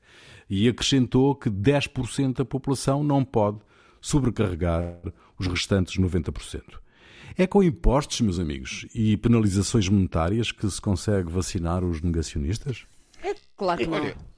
E 0.49 0.69
acrescentou 0.69 1.35
que 1.35 1.51
10% 1.51 2.39
da 2.39 2.45
população 2.45 3.03
não 3.03 3.25
pode 3.25 3.59
sobrecarregar 4.01 4.99
os 5.39 5.47
restantes 5.47 6.01
90%. 6.01 6.82
É 7.37 7.47
com 7.47 7.63
impostos, 7.63 8.21
meus 8.21 8.39
amigos, 8.39 8.87
e 8.95 9.17
penalizações 9.17 9.89
monetárias 9.89 10.53
que 10.53 10.69
se 10.71 10.81
consegue 10.81 11.31
vacinar 11.31 11.85
os 11.85 12.01
negacionistas? 12.01 12.85
É 13.23 13.35
claro 13.57 13.79
que 13.81 13.87
não. 13.87 14.32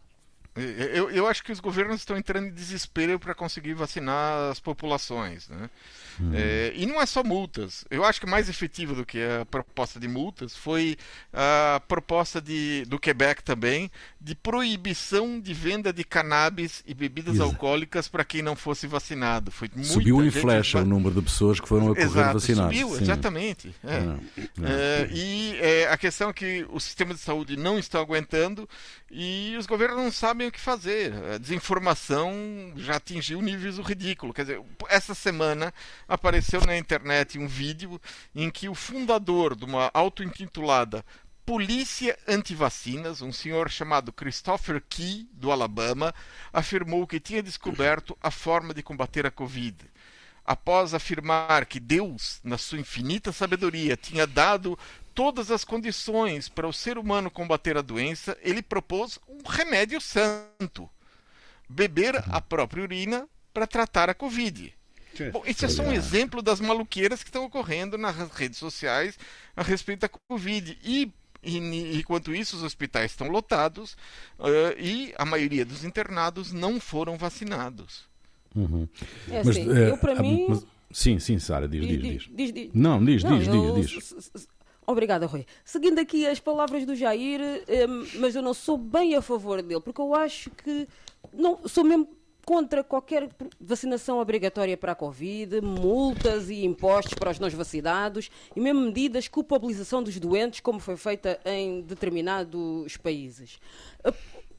Eu, 0.56 1.10
eu 1.10 1.26
acho 1.26 1.42
que 1.42 1.50
os 1.50 1.58
governos 1.58 1.96
estão 1.96 2.16
entrando 2.16 2.46
em 2.46 2.52
desespero 2.52 3.18
para 3.18 3.34
conseguir 3.34 3.74
vacinar 3.74 4.50
as 4.52 4.60
populações. 4.60 5.48
Né? 5.48 5.68
Hum. 6.20 6.30
É, 6.32 6.72
e 6.76 6.86
não 6.86 7.00
é 7.00 7.06
só 7.06 7.24
multas. 7.24 7.84
Eu 7.90 8.04
acho 8.04 8.20
que 8.20 8.26
mais 8.26 8.48
efetiva 8.48 8.94
do 8.94 9.04
que 9.04 9.18
a 9.20 9.44
proposta 9.44 9.98
de 9.98 10.06
multas 10.06 10.56
foi 10.56 10.96
a 11.32 11.82
proposta 11.88 12.40
de, 12.40 12.84
do 12.86 13.00
Quebec 13.00 13.42
também 13.42 13.90
de 14.20 14.34
proibição 14.34 15.40
de 15.40 15.52
venda 15.52 15.92
de 15.92 16.04
cannabis 16.04 16.82
e 16.86 16.94
bebidas 16.94 17.34
Exato. 17.34 17.50
alcoólicas 17.50 18.08
para 18.08 18.24
quem 18.24 18.40
não 18.40 18.54
fosse 18.56 18.86
vacinado. 18.86 19.50
Foi 19.50 19.68
subiu 19.82 20.24
em 20.24 20.30
flecha 20.30 20.80
o 20.80 20.84
número 20.84 21.16
de 21.16 21.22
pessoas 21.22 21.60
que 21.60 21.68
foram 21.68 21.86
a 21.86 21.94
correr 21.94 22.02
Exato, 22.04 22.34
vacinadas. 22.34 22.76
Subiu, 22.76 22.96
Sim. 22.96 23.02
exatamente. 23.02 23.74
É. 23.84 24.00
Não, 24.00 24.20
não. 24.56 24.68
É, 24.68 25.08
e 25.12 25.56
é, 25.60 25.88
a 25.90 25.98
questão 25.98 26.30
é 26.30 26.32
que 26.32 26.64
o 26.70 26.78
sistema 26.78 27.12
de 27.12 27.20
saúde 27.20 27.56
não 27.56 27.78
está 27.78 27.98
aguentando 27.98 28.68
e 29.10 29.54
os 29.58 29.66
governos 29.66 29.98
não 29.98 30.10
sabem 30.10 30.43
o 30.46 30.52
que 30.52 30.60
fazer. 30.60 31.12
A 31.34 31.38
desinformação 31.38 32.32
já 32.76 32.96
atingiu 32.96 33.40
níveis 33.40 33.78
ridículos. 33.78 34.34
Quer 34.34 34.42
dizer, 34.42 34.62
essa 34.88 35.14
semana 35.14 35.72
apareceu 36.08 36.60
na 36.60 36.76
internet 36.76 37.38
um 37.38 37.46
vídeo 37.46 38.00
em 38.34 38.50
que 38.50 38.68
o 38.68 38.74
fundador 38.74 39.56
de 39.56 39.64
uma 39.64 39.90
auto-intitulada 39.92 41.04
Polícia 41.46 42.18
Antivacinas, 42.26 43.20
um 43.20 43.30
senhor 43.30 43.68
chamado 43.68 44.10
Christopher 44.10 44.82
Key, 44.88 45.28
do 45.30 45.52
Alabama, 45.52 46.14
afirmou 46.50 47.06
que 47.06 47.20
tinha 47.20 47.42
descoberto 47.42 48.16
a 48.22 48.30
forma 48.30 48.72
de 48.72 48.82
combater 48.82 49.26
a 49.26 49.30
Covid. 49.30 49.76
Após 50.44 50.92
afirmar 50.92 51.64
que 51.64 51.80
Deus, 51.80 52.38
na 52.44 52.58
sua 52.58 52.78
infinita 52.78 53.32
sabedoria, 53.32 53.96
tinha 53.96 54.26
dado 54.26 54.78
todas 55.14 55.50
as 55.50 55.64
condições 55.64 56.48
para 56.48 56.68
o 56.68 56.72
ser 56.72 56.98
humano 56.98 57.30
combater 57.30 57.76
a 57.76 57.82
doença, 57.82 58.36
ele 58.42 58.60
propôs 58.60 59.18
um 59.28 59.48
remédio 59.48 60.00
santo: 60.00 60.90
beber 61.68 62.22
a 62.28 62.40
própria 62.40 62.82
urina 62.82 63.26
para 63.54 63.66
tratar 63.66 64.10
a 64.10 64.14
Covid. 64.14 64.74
Bom, 65.32 65.42
esse 65.46 65.64
é 65.64 65.68
só 65.68 65.82
um 65.82 65.92
exemplo 65.92 66.42
das 66.42 66.60
maluqueiras 66.60 67.22
que 67.22 67.28
estão 67.28 67.44
ocorrendo 67.44 67.96
nas 67.96 68.16
redes 68.32 68.58
sociais 68.58 69.16
a 69.56 69.62
respeito 69.62 70.00
da 70.00 70.10
Covid. 70.28 70.76
E, 70.82 71.12
e 71.42 71.96
enquanto 71.96 72.34
isso, 72.34 72.56
os 72.56 72.64
hospitais 72.64 73.12
estão 73.12 73.28
lotados 73.28 73.96
uh, 74.38 74.76
e 74.76 75.14
a 75.16 75.24
maioria 75.24 75.64
dos 75.64 75.84
internados 75.84 76.52
não 76.52 76.80
foram 76.80 77.16
vacinados. 77.16 78.12
Uhum. 78.54 78.88
É 79.30 79.40
assim, 79.40 79.64
mas, 79.64 79.76
é, 79.76 79.90
eu 79.90 79.98
para 79.98 80.14
mim. 80.20 80.46
Mas, 80.48 80.66
sim, 80.90 81.18
sim, 81.18 81.38
Sara, 81.38 81.66
diz 81.68 81.86
diz, 81.86 82.00
diz, 82.00 82.28
diz, 82.30 82.52
diz, 82.52 82.70
Não, 82.72 83.04
diz, 83.04 83.24
não, 83.24 83.38
diz, 83.38 83.48
eu, 83.48 83.74
diz, 83.74 83.90
diz. 83.90 84.48
Obrigada, 84.86 85.26
Rui. 85.26 85.46
Seguindo 85.64 85.98
aqui 85.98 86.26
as 86.26 86.38
palavras 86.38 86.84
do 86.84 86.94
Jair, 86.94 87.40
eh, 87.66 87.86
mas 88.18 88.36
eu 88.36 88.42
não 88.42 88.52
sou 88.52 88.76
bem 88.76 89.14
a 89.14 89.22
favor 89.22 89.62
dele, 89.62 89.80
porque 89.80 90.00
eu 90.00 90.14
acho 90.14 90.50
que 90.50 90.86
não 91.32 91.66
sou 91.66 91.82
mesmo 91.82 92.08
contra 92.44 92.84
qualquer 92.84 93.28
vacinação 93.58 94.18
obrigatória 94.18 94.76
para 94.76 94.92
a 94.92 94.94
Covid, 94.94 95.60
multas 95.62 96.50
e 96.50 96.64
impostos 96.64 97.14
para 97.14 97.30
os 97.30 97.38
não 97.38 97.48
vacinados 97.50 98.30
e 98.54 98.60
mesmo 98.60 98.82
medidas 98.82 99.24
de 99.24 99.30
culpabilização 99.30 100.02
dos 100.02 100.18
doentes, 100.18 100.60
como 100.60 100.78
foi 100.78 100.96
feita 100.96 101.40
em 101.44 101.80
determinados 101.80 102.96
países. 102.98 103.58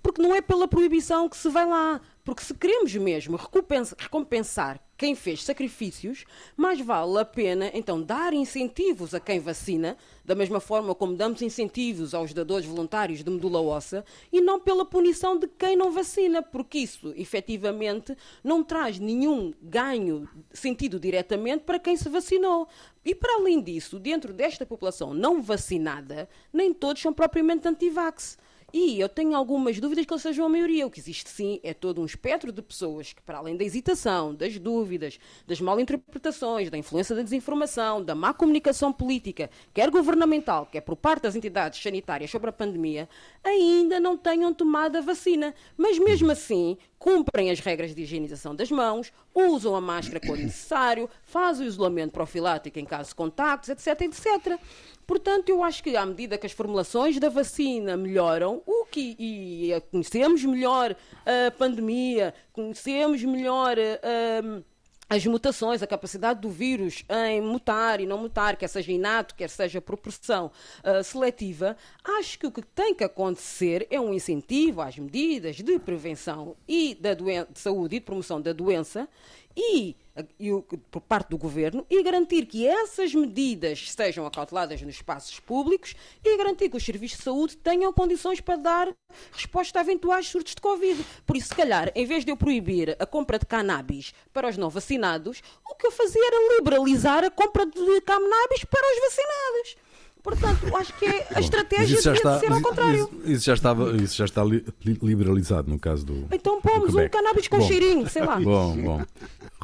Porque 0.02 0.22
não 0.22 0.36
é 0.36 0.42
pela 0.42 0.68
proibição 0.68 1.30
que 1.30 1.38
se 1.38 1.50
vai 1.50 1.68
lá. 1.68 2.02
Porque 2.26 2.44
se 2.44 2.56
queremos 2.56 2.94
mesmo 2.96 3.38
recompensar 3.38 4.82
quem 4.98 5.14
fez 5.14 5.44
sacrifícios, 5.44 6.26
mais 6.58 6.82
vale 6.82 7.20
a 7.20 7.26
pena 7.26 7.70
então 7.72 8.02
dar 8.02 8.34
incentivos 8.34 9.14
a 9.14 9.20
quem 9.20 9.40
vacina, 9.40 9.96
da 10.24 10.34
mesma 10.34 10.60
forma 10.60 10.96
como 10.96 11.16
damos 11.16 11.44
incentivos 11.44 12.16
aos 12.16 12.34
dadores 12.34 12.66
voluntários 12.66 13.24
de 13.24 13.30
medula 13.30 13.62
óssea, 13.62 14.04
e 14.34 14.42
não 14.42 14.60
pela 14.60 14.84
punição 14.84 15.38
de 15.38 15.48
quem 15.48 15.76
não 15.76 15.92
vacina, 15.92 16.42
porque 16.42 16.80
isso 16.80 17.14
efetivamente 17.16 18.18
não 18.44 18.64
traz 18.64 18.98
nenhum 18.98 19.54
ganho 19.62 20.28
sentido 20.52 21.00
diretamente 21.00 21.64
para 21.64 21.78
quem 21.78 21.96
se 21.96 22.10
vacinou. 22.10 22.68
E 23.06 23.14
para 23.14 23.36
além 23.36 23.62
disso, 23.62 24.00
dentro 24.00 24.34
desta 24.34 24.66
população 24.66 25.14
não 25.14 25.44
vacinada, 25.44 26.28
nem 26.52 26.74
todos 26.74 27.04
são 27.04 27.14
propriamente 27.14 27.68
anti-vax. 27.68 28.40
E 28.78 29.00
eu 29.00 29.08
tenho 29.08 29.38
algumas 29.38 29.80
dúvidas 29.80 30.06
que 30.06 30.12
eles 30.12 30.22
sejam 30.22 30.46
a 30.46 30.50
maioria. 30.50 30.86
O 30.86 30.92
que 30.92 31.00
existe 31.00 31.30
sim 31.30 31.62
é 31.64 31.74
todo 31.74 32.02
um 32.02 32.06
espectro 32.06 32.52
de 32.52 32.62
pessoas 32.62 33.14
que, 33.14 33.22
para 33.22 33.38
além 33.38 33.56
da 33.56 33.64
hesitação, 33.64 34.36
das 34.36 34.60
dúvidas, 34.60 35.18
das 35.48 35.62
mal 35.62 35.80
interpretações, 35.80 36.70
da 36.70 36.78
influência 36.78 37.16
da 37.16 37.22
desinformação, 37.22 38.04
da 38.04 38.14
má 38.14 38.34
comunicação 38.34 38.92
política, 38.92 39.50
quer 39.74 39.90
governamental, 39.90 40.66
quer 40.70 40.82
por 40.82 40.98
parte 40.98 41.22
das 41.22 41.38
entidades 41.38 41.82
sanitárias 41.82 42.30
sobre 42.30 42.50
a 42.50 42.52
pandemia, 42.52 43.08
ainda 43.42 43.98
não 43.98 44.18
tenham 44.18 44.54
tomado 44.54 44.98
a 44.98 45.02
vacina. 45.02 45.56
Mas 45.78 45.98
mesmo 45.98 46.30
assim, 46.30 46.78
cumprem 47.00 47.52
as 47.52 47.62
regras 47.62 47.96
de 47.96 48.02
higienização 48.02 48.54
das 48.54 48.70
mãos, 48.70 49.14
usam 49.34 49.74
a 49.74 49.80
máscara 49.80 50.20
quando 50.20 50.42
necessário, 50.42 51.10
fazem 51.24 51.66
o 51.66 51.70
isolamento 51.70 52.12
profilático 52.12 52.78
em 52.78 52.84
caso 52.84 53.10
de 53.10 53.16
contactos, 53.16 53.70
etc, 53.70 54.02
etc. 54.02 54.60
Portanto, 55.06 55.50
eu 55.50 55.64
acho 55.64 55.84
que 55.84 55.96
à 55.96 56.04
medida 56.06 56.38
que 56.38 56.48
as 56.48 56.52
formulações 56.52 57.20
da 57.20 57.30
vacina 57.30 57.96
melhoram, 57.96 58.64
o 58.66 58.86
que 58.86 59.16
e 59.20 59.82
conhecemos 59.92 60.44
melhor 60.44 60.96
a 61.26 61.52
pandemia, 61.52 62.34
conhecemos 62.52 63.24
melhor 63.24 63.78
uh, 63.78 64.64
as 65.08 65.26
mutações, 65.26 65.84
a 65.84 65.88
capacidade 65.88 66.42
do 66.42 66.50
vírus 66.50 67.06
em 67.28 67.40
mutar 67.40 68.02
e 68.02 68.08
não 68.08 68.18
mutar, 68.18 68.56
quer 68.56 68.68
seja 68.68 68.92
inato, 68.92 69.36
quer 69.36 69.50
seja 69.50 69.80
por 69.80 69.98
pressão 69.98 70.52
uh, 70.84 71.04
seletiva, 71.04 71.78
acho 72.04 72.40
que 72.40 72.48
o 72.48 72.52
que 72.52 72.64
tem 72.64 72.96
que 72.96 73.04
acontecer 73.04 73.86
é 73.92 74.00
um 74.00 74.14
incentivo 74.14 74.82
às 74.82 74.98
medidas 74.98 75.58
de 75.58 75.78
prevenção 75.78 76.56
e 76.68 76.96
da 76.96 77.14
de 77.14 77.60
saúde 77.60 77.98
e 77.98 78.00
de 78.00 78.06
promoção 78.06 78.42
da 78.42 78.52
doença 78.52 79.08
e, 79.56 79.96
e, 80.40 80.50
por 80.92 81.02
parte 81.02 81.30
do 81.30 81.38
governo 81.38 81.86
e 81.90 82.02
garantir 82.04 82.46
que 82.46 82.68
essas 82.68 83.14
medidas 83.14 83.92
sejam 83.92 84.26
acauteladas 84.26 84.82
nos 84.82 84.96
espaços 84.96 85.40
públicos 85.40 85.96
e 86.24 86.38
garantir 86.38 86.70
que 86.70 86.78
os 86.78 86.84
serviços 86.84 87.18
de 87.18 87.24
saúde 87.24 87.58
tenham 87.58 87.92
condições 87.94 88.42
para 88.42 88.58
dar 88.58 88.94
resposta 89.32 89.80
a 89.80 89.82
eventuais 89.82 90.28
surtos 90.28 90.56
de 90.56 90.62
Covid. 90.62 91.04
Por 91.26 91.38
isso, 91.38 91.50
se 91.50 91.56
calhar, 91.56 91.92
em 91.96 92.06
vez 92.06 92.26
de 92.26 92.32
eu 92.32 92.38
proibir 92.38 92.96
a 93.00 93.06
compra 93.06 93.40
de 93.40 93.46
cannabis 93.46 94.14
para 94.34 94.50
os 94.50 94.58
não 94.58 94.70
vacinados, 94.70 95.42
o 95.70 95.76
que 95.76 95.88
eu 95.88 95.92
fazia 95.92 96.26
era 96.26 96.56
liberalizar 96.58 97.24
a 97.24 97.32
compra 97.32 97.66
de 97.66 98.02
cannabis 98.02 98.64
para 98.66 98.94
os 98.94 99.00
vacinados. 99.02 99.86
Portanto, 100.26 100.76
acho 100.76 100.92
que 100.98 101.06
é 101.06 101.28
a 101.36 101.40
estratégia 101.40 101.98
devia 101.98 102.14
está, 102.14 102.40
ser 102.40 102.52
ao 102.52 102.60
contrário. 102.60 103.04
Isso, 103.04 103.32
isso, 103.32 103.46
já 103.46 103.54
estava, 103.54 103.96
isso 103.96 104.16
já 104.18 104.26
está 104.26 104.44
li, 104.44 104.66
liberalizado 104.84 105.70
no 105.70 105.78
caso 105.78 106.04
do. 106.04 106.28
Então 106.32 106.60
pomos 106.60 106.96
um 106.96 107.08
cannabis 107.08 107.48
com 107.48 107.60
bom, 107.60 107.68
cheirinho, 107.68 108.10
sei 108.10 108.24
lá. 108.24 108.40
Bom, 108.40 108.76
bom. 108.76 109.06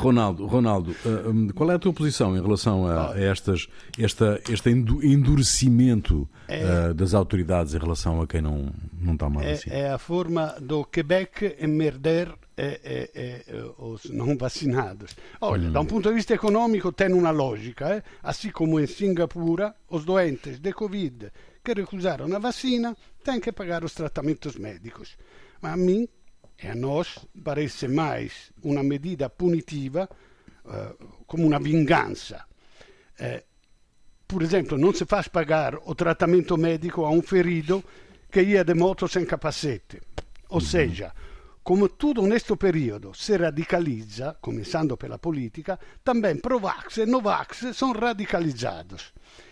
Ronaldo, 0.01 0.45
Ronaldo, 0.45 0.91
uh, 0.91 1.53
qual 1.53 1.71
é 1.71 1.75
a 1.75 1.79
tua 1.79 1.93
posição 1.93 2.35
em 2.35 2.41
relação 2.41 2.87
a, 2.87 3.19
estas, 3.19 3.67
esta, 3.97 4.41
este 4.49 4.69
endurecimento 4.69 6.27
uh, 6.49 6.93
das 6.93 7.13
autoridades 7.13 7.73
em 7.73 7.77
relação 7.77 8.21
a 8.21 8.27
quem 8.27 8.41
não, 8.41 8.71
não 8.99 9.13
está 9.13 9.29
mal 9.29 9.43
assim? 9.43 9.69
É 9.69 9.91
a 9.91 9.97
forma 9.97 10.55
do 10.59 10.83
Quebec 10.85 11.55
emerder 11.59 12.33
e, 12.57 13.09
e, 13.15 13.43
os 13.77 14.05
não 14.05 14.37
vacinados. 14.37 15.15
Olha, 15.39 15.69
hum. 15.69 15.71
da 15.71 15.81
um 15.81 15.85
ponto 15.85 16.09
de 16.09 16.15
vista 16.15 16.33
econômico 16.33 16.91
tem 16.91 17.13
uma 17.13 17.31
lógica, 17.31 17.95
eh? 17.95 18.03
assim 18.21 18.51
como 18.51 18.79
em 18.79 18.87
Singapura, 18.87 19.73
os 19.89 20.03
doentes 20.03 20.59
de 20.59 20.73
Covid 20.73 21.31
que 21.63 21.73
recusaram 21.73 22.33
a 22.35 22.39
vacina 22.39 22.95
têm 23.23 23.39
que 23.39 23.51
pagar 23.51 23.83
os 23.83 23.93
tratamentos 23.93 24.55
médicos. 24.55 25.15
Mas 25.61 25.73
a 25.73 25.77
mim 25.77 26.07
e 26.61 26.67
a 26.67 26.75
nós 26.75 27.19
parece 27.43 27.87
mais 27.87 28.51
uma 28.63 28.83
medida 28.83 29.29
punitiva 29.29 30.07
uh, 30.65 31.23
como 31.25 31.47
uma 31.47 31.59
vingança. 31.59 32.45
Uh, 33.19 33.43
por 34.27 34.41
exemplo, 34.43 34.77
não 34.77 34.93
se 34.93 35.05
faz 35.05 35.27
pagar 35.27 35.75
o 35.75 35.95
tratamento 35.95 36.57
médico 36.57 37.03
a 37.03 37.09
um 37.09 37.21
ferido 37.21 37.83
que 38.29 38.41
ia 38.41 38.63
de 38.63 38.73
moto 38.73 39.07
sem 39.07 39.25
capacete. 39.25 39.99
Ou 40.49 40.59
uhum. 40.59 40.61
seja, 40.61 41.13
come 41.63 41.89
tutto 41.97 42.21
questo 42.21 42.55
periodo 42.55 43.11
si 43.13 43.35
radicalizza, 43.35 44.37
cominciando 44.39 44.95
per 44.95 45.09
la 45.09 45.17
politica, 45.17 45.77
também 46.01 46.39
pro-vax 46.39 46.97
e 46.97 47.05
no-vax 47.05 47.71
sono 47.71 47.93
radicalizzati. 47.93 48.95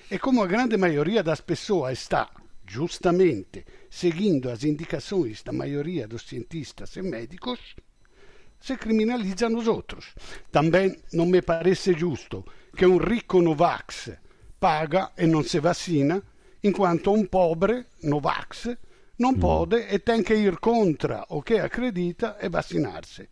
E 0.08 0.18
come 0.18 0.40
la 0.40 0.48
grande 0.48 0.78
maioria 0.78 1.22
das 1.22 1.42
pessoas 1.42 2.00
está, 2.00 2.30
justamente, 2.70 3.66
seguindo 3.90 4.50
as 4.50 4.64
indicações 4.64 5.42
da 5.42 5.52
maioria 5.52 6.08
dos 6.08 6.24
cientistas 6.28 6.96
e 6.96 7.02
médicos, 7.02 7.60
se 8.60 8.78
criminalizzano 8.78 9.58
os 9.58 9.68
outros. 9.68 10.14
Também 10.52 10.96
non 11.14 11.30
mi 11.30 11.42
parece 11.42 11.96
giusto 11.96 12.46
che 12.76 12.86
un 12.86 13.00
ricco 13.00 13.42
Novax 13.42 14.16
paga 14.60 15.14
e 15.16 15.26
non 15.26 15.44
si 15.44 15.60
vaccina, 15.60 16.22
in 16.62 16.72
quanto 16.72 17.12
un 17.12 17.28
pobre 17.28 17.88
Novax 18.02 18.78
não 19.18 19.32
hum. 19.32 19.40
pode 19.40 19.88
e 19.90 20.00
tem 20.00 20.24
que 20.24 20.36
ir 20.36 20.60
contra 20.60 21.26
o 21.30 21.42
que 21.42 21.60
acredita 21.60 22.38
e 22.42 22.50
vacinar-se. 22.50 23.30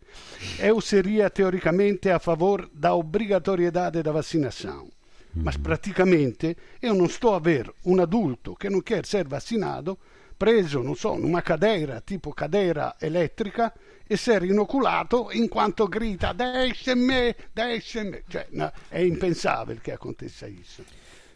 Eu 0.58 0.80
seria 0.80 1.30
teoricamente 1.30 2.10
a 2.10 2.18
favor 2.18 2.68
da 2.72 2.94
obrigatoriedade 2.94 4.02
da 4.02 4.12
vacinação. 4.12 4.90
Mas 5.34 5.56
praticamente 5.56 6.56
eu 6.80 6.94
não 6.94 7.06
estou 7.06 7.34
a 7.34 7.38
ver 7.38 7.72
um 7.84 8.00
adulto 8.00 8.56
que 8.56 8.70
não 8.70 8.80
quer 8.80 9.06
ser 9.06 9.28
vacinado 9.28 9.98
preso, 10.38 10.82
non 10.82 10.94
so, 10.94 11.10
una 11.12 11.42
cadeira, 11.42 12.00
tipo 12.00 12.32
cadeira 12.32 12.94
elettrica, 13.00 13.74
e 14.06 14.16
si 14.16 14.30
è 14.30 14.40
inoculato 14.42 15.30
in 15.32 15.48
quanto 15.48 15.88
grita 15.88 16.32
deixe-me, 16.32 17.34
deixe-me. 17.52 18.22
Cioè, 18.28 18.46
no, 18.52 18.70
è 18.88 19.00
impensabile 19.00 19.80
che 19.82 19.92
acontecesse 19.92 20.48
isso. 20.48 20.84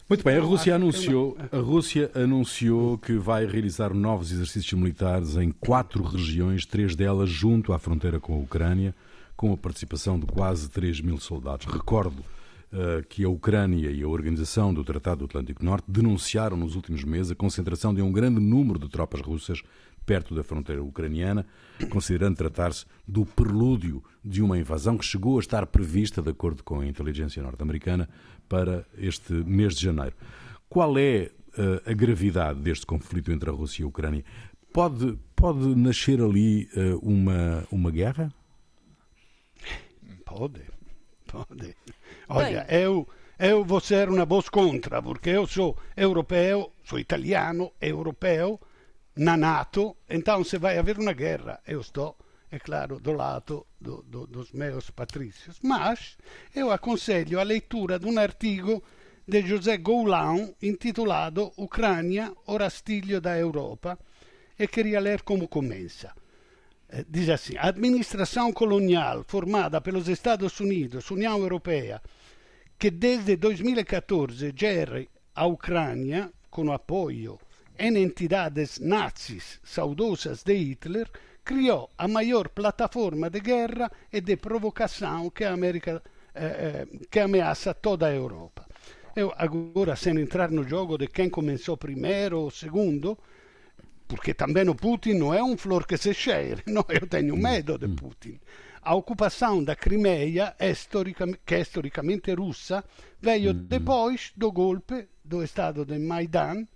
Muito 0.07 0.23
bem, 0.23 0.37
a 0.37 0.41
Rússia 0.41 0.75
anunciou, 0.75 1.37
a 1.51 1.57
Rússia 1.57 2.11
anunciou 2.13 2.97
que 2.97 3.13
vai 3.17 3.45
realizar 3.45 3.93
novos 3.93 4.31
exercícios 4.31 4.79
militares 4.79 5.37
em 5.37 5.51
quatro 5.51 6.03
regiões, 6.03 6.65
três 6.65 6.95
delas 6.95 7.29
junto 7.29 7.73
à 7.73 7.79
fronteira 7.79 8.19
com 8.19 8.33
a 8.33 8.37
Ucrânia, 8.37 8.93
com 9.35 9.53
a 9.53 9.57
participação 9.57 10.19
de 10.19 10.25
quase 10.25 10.69
3 10.69 11.01
mil 11.01 11.17
soldados. 11.19 11.65
Recordo 11.65 12.23
que 13.07 13.23
a 13.23 13.29
Ucrânia 13.29 13.91
e 13.91 14.01
a 14.01 14.07
Organização 14.07 14.73
do 14.73 14.83
Tratado 14.83 15.19
do 15.19 15.25
Atlântico 15.25 15.63
Norte 15.63 15.85
denunciaram 15.87 16.57
nos 16.57 16.75
últimos 16.75 17.03
meses 17.03 17.31
a 17.31 17.35
concentração 17.35 17.93
de 17.93 18.01
um 18.01 18.11
grande 18.11 18.39
número 18.39 18.79
de 18.79 18.89
tropas 18.89 19.21
russas 19.21 19.61
perto 20.05 20.35
da 20.35 20.43
fronteira 20.43 20.83
ucraniana, 20.83 21.45
considerando 21.89 22.35
tratar-se 22.35 22.85
do 23.07 23.25
prelúdio 23.25 24.03
de 24.23 24.41
uma 24.41 24.57
invasão 24.57 24.97
que 24.97 25.05
chegou 25.05 25.37
a 25.37 25.39
estar 25.39 25.65
prevista, 25.67 26.21
de 26.21 26.29
acordo 26.29 26.63
com 26.63 26.79
a 26.79 26.85
inteligência 26.85 27.41
norte-americana, 27.41 28.09
para 28.47 28.85
este 28.97 29.33
mês 29.33 29.75
de 29.75 29.83
janeiro. 29.85 30.15
Qual 30.69 30.97
é 30.97 31.31
uh, 31.57 31.89
a 31.89 31.93
gravidade 31.93 32.59
deste 32.59 32.85
conflito 32.85 33.31
entre 33.31 33.49
a 33.49 33.53
Rússia 33.53 33.83
e 33.83 33.85
a 33.85 33.87
Ucrânia? 33.87 34.23
Pode, 34.71 35.17
pode 35.35 35.75
nascer 35.75 36.21
ali 36.21 36.69
uh, 36.75 36.97
uma, 36.97 37.65
uma 37.71 37.91
guerra? 37.91 38.33
Pode, 40.25 40.61
pode. 41.27 41.75
Olha, 42.27 42.65
eu, 42.69 43.07
eu 43.37 43.63
vou 43.63 43.79
ser 43.79 44.09
uma 44.09 44.25
voz 44.25 44.49
contra, 44.49 45.01
porque 45.01 45.29
eu 45.29 45.45
sou 45.47 45.77
europeu, 45.95 46.71
sou 46.83 46.99
italiano, 46.99 47.71
europeu, 47.81 48.59
na 49.15 49.37
NATO, 49.37 49.95
então 50.09 50.43
se 50.43 50.57
vai 50.57 50.77
haver 50.77 50.97
uma 50.97 51.13
guerra, 51.13 51.59
eu 51.67 51.81
estou 51.81 52.15
é 52.53 52.59
claro, 52.59 52.99
do 52.99 53.13
lado 53.13 53.65
do, 53.81 54.03
do, 54.03 54.27
dos 54.27 54.51
meus 54.51 54.91
patrícios. 54.91 55.59
Mas 55.63 56.15
eu 56.55 56.71
aconselho 56.71 57.39
a 57.39 57.43
leitura 57.43 57.97
de 57.97 58.05
um 58.05 58.19
artigo 58.19 58.83
de 59.27 59.41
José 59.41 59.77
Goulão 59.77 60.53
intitulado 60.61 61.51
Ucrânia, 61.57 62.31
o 62.45 62.55
rastilho 62.55 63.19
da 63.19 63.35
Europa, 63.35 63.97
e 64.59 64.67
queria 64.67 64.99
ler 64.99 65.23
como 65.23 65.47
começa. 65.47 66.13
Eh, 66.89 67.05
diz 67.07 67.29
assim: 67.29 67.55
administração 67.57 68.51
colonial 68.51 69.23
formada 69.27 69.81
pelos 69.81 70.07
Estados 70.07 70.59
Unidos, 70.59 71.09
União 71.11 71.37
Europeia, 71.39 72.01
que 72.77 72.91
desde 72.91 73.35
2014 73.37 74.53
gere 74.55 75.09
a 75.35 75.45
Ucrânia 75.45 76.31
com 76.49 76.71
apoio 76.71 77.39
em 77.77 77.97
entidades 77.97 78.79
nazis 78.79 79.59
saudosas 79.63 80.43
de 80.43 80.53
Hitler, 80.53 81.09
criou 81.43 81.89
a 81.97 82.07
maior 82.07 82.49
plataforma 82.49 83.29
de 83.29 83.39
guerra 83.39 83.91
e 84.11 84.21
de 84.21 84.37
provocação 84.37 85.29
que, 85.29 85.43
América, 85.43 86.01
eh, 86.33 86.45
eh, 86.45 87.05
que 87.09 87.19
ameaça 87.19 87.73
toda 87.73 88.07
a 88.07 88.13
Europa. 88.13 88.65
Eu 89.15 89.33
agora, 89.37 89.95
sem 89.95 90.17
entrar 90.19 90.49
no 90.49 90.63
jogo 90.63 90.97
de 90.97 91.07
quem 91.07 91.29
começou 91.29 91.77
primeiro 91.77 92.39
ou 92.39 92.49
segundo, 92.49 93.17
porque 94.07 94.33
também 94.33 94.67
o 94.67 94.75
Putin 94.75 95.13
não 95.13 95.33
é 95.33 95.43
um 95.43 95.57
flor 95.57 95.85
que 95.85 95.97
se 95.97 96.13
cheira, 96.13 96.61
não, 96.67 96.85
eu 96.89 97.07
tenho 97.07 97.35
medo 97.35 97.77
de 97.77 97.87
Putin. 97.87 98.39
A 98.81 98.95
ocupação 98.95 99.63
da 99.63 99.75
Crimeia, 99.75 100.55
é 100.59 100.73
que 101.45 101.55
é 101.55 101.61
historicamente 101.61 102.33
russa, 102.33 102.83
veio 103.21 103.53
depois 103.53 104.33
do 104.35 104.51
golpe 104.51 105.07
do 105.23 105.41
estado 105.41 105.85
de 105.85 105.97
Maidan 105.97 106.67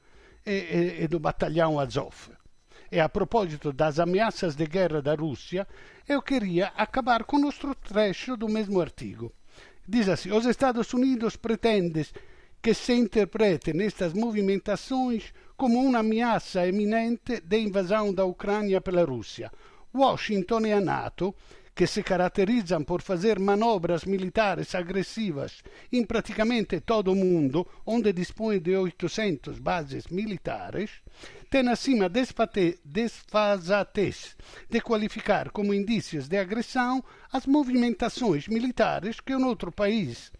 e, 0.46 0.52
e, 0.52 1.04
e 1.04 1.08
do 1.10 1.20
batalhão 1.20 1.78
Azov. 1.78 2.32
E 2.90 3.00
a 3.00 3.10
propósito 3.10 3.74
das 3.74 4.00
ameaças 4.00 4.56
de 4.56 4.66
guerra 4.66 5.02
da 5.02 5.16
Rússia, 5.16 5.68
eu 6.08 6.22
queria 6.22 6.68
acabar 6.78 7.26
com 7.26 7.44
outro 7.44 7.76
trecho 7.76 8.38
do 8.38 8.48
mesmo 8.48 8.80
artigo. 8.80 9.34
Diz 9.86 10.08
assim: 10.08 10.32
Os 10.32 10.46
Estados 10.46 10.94
Unidos 10.94 11.36
pretendem 11.36 12.06
que 12.62 12.74
se 12.74 12.94
interprete 12.94 13.74
nestas 13.74 14.14
movimentações 14.14 15.34
como 15.58 15.84
uma 15.84 16.00
ameaça 16.00 16.68
eminente 16.68 17.42
de 17.42 17.60
invasão 17.60 18.14
da 18.14 18.24
Ucrânia 18.24 18.80
pela 18.80 19.04
Rússia. 19.04 19.52
Washington 19.92 20.68
e 20.68 20.72
a 20.72 20.80
NATO 20.80 21.34
que 21.74 21.88
se 21.88 22.04
caracterizam 22.04 22.84
por 22.84 23.02
fazer 23.02 23.40
manobras 23.40 24.06
militares 24.06 24.76
agressivas 24.76 25.64
em 25.92 26.04
praticamente 26.04 26.80
todo 26.80 27.12
o 27.12 27.16
mundo, 27.16 27.68
onde 27.86 28.14
dispõe 28.14 28.60
de 28.60 28.76
800 28.76 29.60
bases 29.60 30.08
militares, 30.08 30.92
tem 31.50 31.68
acima 31.70 32.10
desfasatez 32.84 34.36
de 34.70 34.82
qualificar 34.82 35.52
como 35.52 35.74
indícios 35.74 36.28
de 36.28 36.38
agressão 36.38 37.04
as 37.32 37.46
movimentações 37.46 38.48
militares 38.48 39.20
que 39.20 39.36
um 39.36 39.46
outro 39.46 39.72
país 39.72 40.32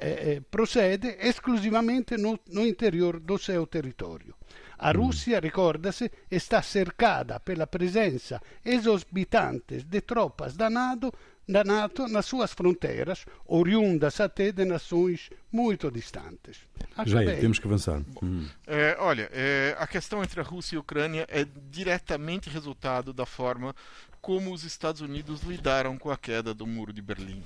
eh, 0.00 0.36
eh 0.36 0.40
procede 0.40 1.18
exclusivamente 1.20 2.16
no, 2.16 2.38
no 2.48 2.66
interior 2.66 3.20
do 3.20 3.36
seu 3.38 3.66
território. 3.66 4.34
A 4.82 4.92
Rússia, 4.92 5.40
recorda-se, 5.40 6.10
está 6.30 6.62
cercada 6.62 7.38
pela 7.38 7.66
presença 7.66 8.40
exorbitante 8.64 9.82
de 9.82 10.00
tropas 10.00 10.56
da 10.56 10.70
NATO, 10.70 11.12
da 11.46 11.62
NATO 11.62 12.08
nas 12.08 12.24
suas 12.24 12.54
fronteiras, 12.54 13.26
oriundas 13.46 14.18
até 14.20 14.50
de 14.50 14.64
nações 14.64 15.28
muito 15.52 15.90
distantes. 15.90 16.60
Já 17.04 17.22
é, 17.22 17.36
temos 17.36 17.58
que 17.58 17.66
avançar. 17.66 18.00
Hum. 18.22 18.46
É, 18.66 18.96
olha, 18.98 19.28
é, 19.32 19.76
a 19.78 19.86
questão 19.86 20.22
entre 20.22 20.40
a 20.40 20.44
Rússia 20.44 20.76
e 20.76 20.78
a 20.78 20.80
Ucrânia 20.80 21.26
é 21.28 21.46
diretamente 21.70 22.48
resultado 22.48 23.12
da 23.12 23.26
forma 23.26 23.76
como 24.18 24.50
os 24.50 24.64
Estados 24.64 25.02
Unidos 25.02 25.42
lidaram 25.42 25.98
com 25.98 26.10
a 26.10 26.16
queda 26.16 26.54
do 26.54 26.66
Muro 26.66 26.92
de 26.92 27.02
Berlim 27.02 27.44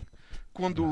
quando 0.55 0.85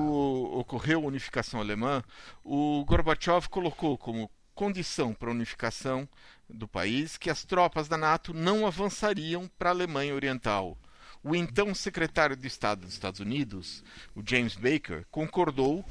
ocorreu 0.58 1.04
a 1.04 1.06
unificação 1.06 1.60
alemã, 1.60 2.02
o 2.44 2.84
Gorbachev 2.84 3.48
colocou 3.48 3.96
como 3.96 4.28
condição 4.54 5.14
para 5.14 5.30
a 5.30 5.32
unificação 5.32 6.06
do 6.50 6.66
país 6.66 7.16
que 7.16 7.30
as 7.30 7.44
tropas 7.44 7.88
da 7.88 7.96
NATO 7.96 8.34
não 8.34 8.66
avançariam 8.66 9.48
para 9.56 9.70
a 9.70 9.72
Alemanha 9.72 10.14
Oriental. 10.14 10.76
O 11.24 11.36
então 11.36 11.72
secretário 11.72 12.34
de 12.34 12.48
Estado 12.48 12.80
dos 12.80 12.92
Estados 12.92 13.20
Unidos, 13.20 13.84
o 14.16 14.22
James 14.26 14.56
Baker, 14.56 15.06
concordou, 15.08 15.84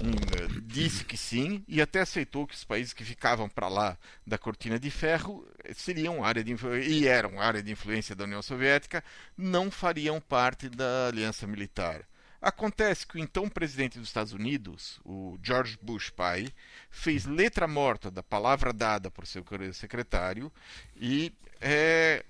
hum, 0.00 0.60
disse 0.62 1.04
que 1.04 1.16
sim 1.16 1.64
e 1.66 1.82
até 1.82 2.02
aceitou 2.02 2.46
que 2.46 2.54
os 2.54 2.62
países 2.62 2.92
que 2.92 3.04
ficavam 3.04 3.48
para 3.48 3.66
lá 3.66 3.98
da 4.24 4.38
cortina 4.38 4.78
de 4.78 4.88
ferro 4.88 5.44
seriam 5.74 6.24
área 6.24 6.44
de 6.44 6.54
e 6.86 7.08
eram 7.08 7.40
área 7.40 7.60
de 7.60 7.72
influência 7.72 8.14
da 8.14 8.22
União 8.22 8.40
Soviética, 8.40 9.02
não 9.36 9.68
fariam 9.68 10.20
parte 10.20 10.68
da 10.68 11.08
aliança 11.08 11.48
militar. 11.48 12.08
Acontece 12.40 13.06
que 13.06 13.16
o 13.16 13.18
então 13.18 13.48
presidente 13.48 13.98
dos 13.98 14.08
Estados 14.08 14.32
Unidos, 14.32 14.98
o 15.04 15.38
George 15.42 15.78
Bush 15.82 16.08
pai, 16.08 16.48
fez 16.90 17.26
letra 17.26 17.68
morta 17.68 18.10
da 18.10 18.22
palavra 18.22 18.72
dada 18.72 19.10
por 19.10 19.26
seu 19.26 19.44
secretário 19.74 20.50
e 20.96 21.32
é, 21.60 22.24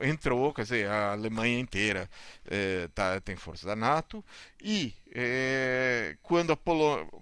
entrou, 0.00 0.52
quer 0.52 0.62
dizer, 0.62 0.88
a 0.88 1.12
Alemanha 1.12 1.58
inteira 1.58 2.10
é, 2.44 2.88
tá, 2.94 3.20
tem 3.20 3.36
força 3.36 3.66
da 3.66 3.76
NATO 3.76 4.24
e 4.60 4.92
é, 5.14 6.16
quando, 6.22 6.52
a 6.52 6.56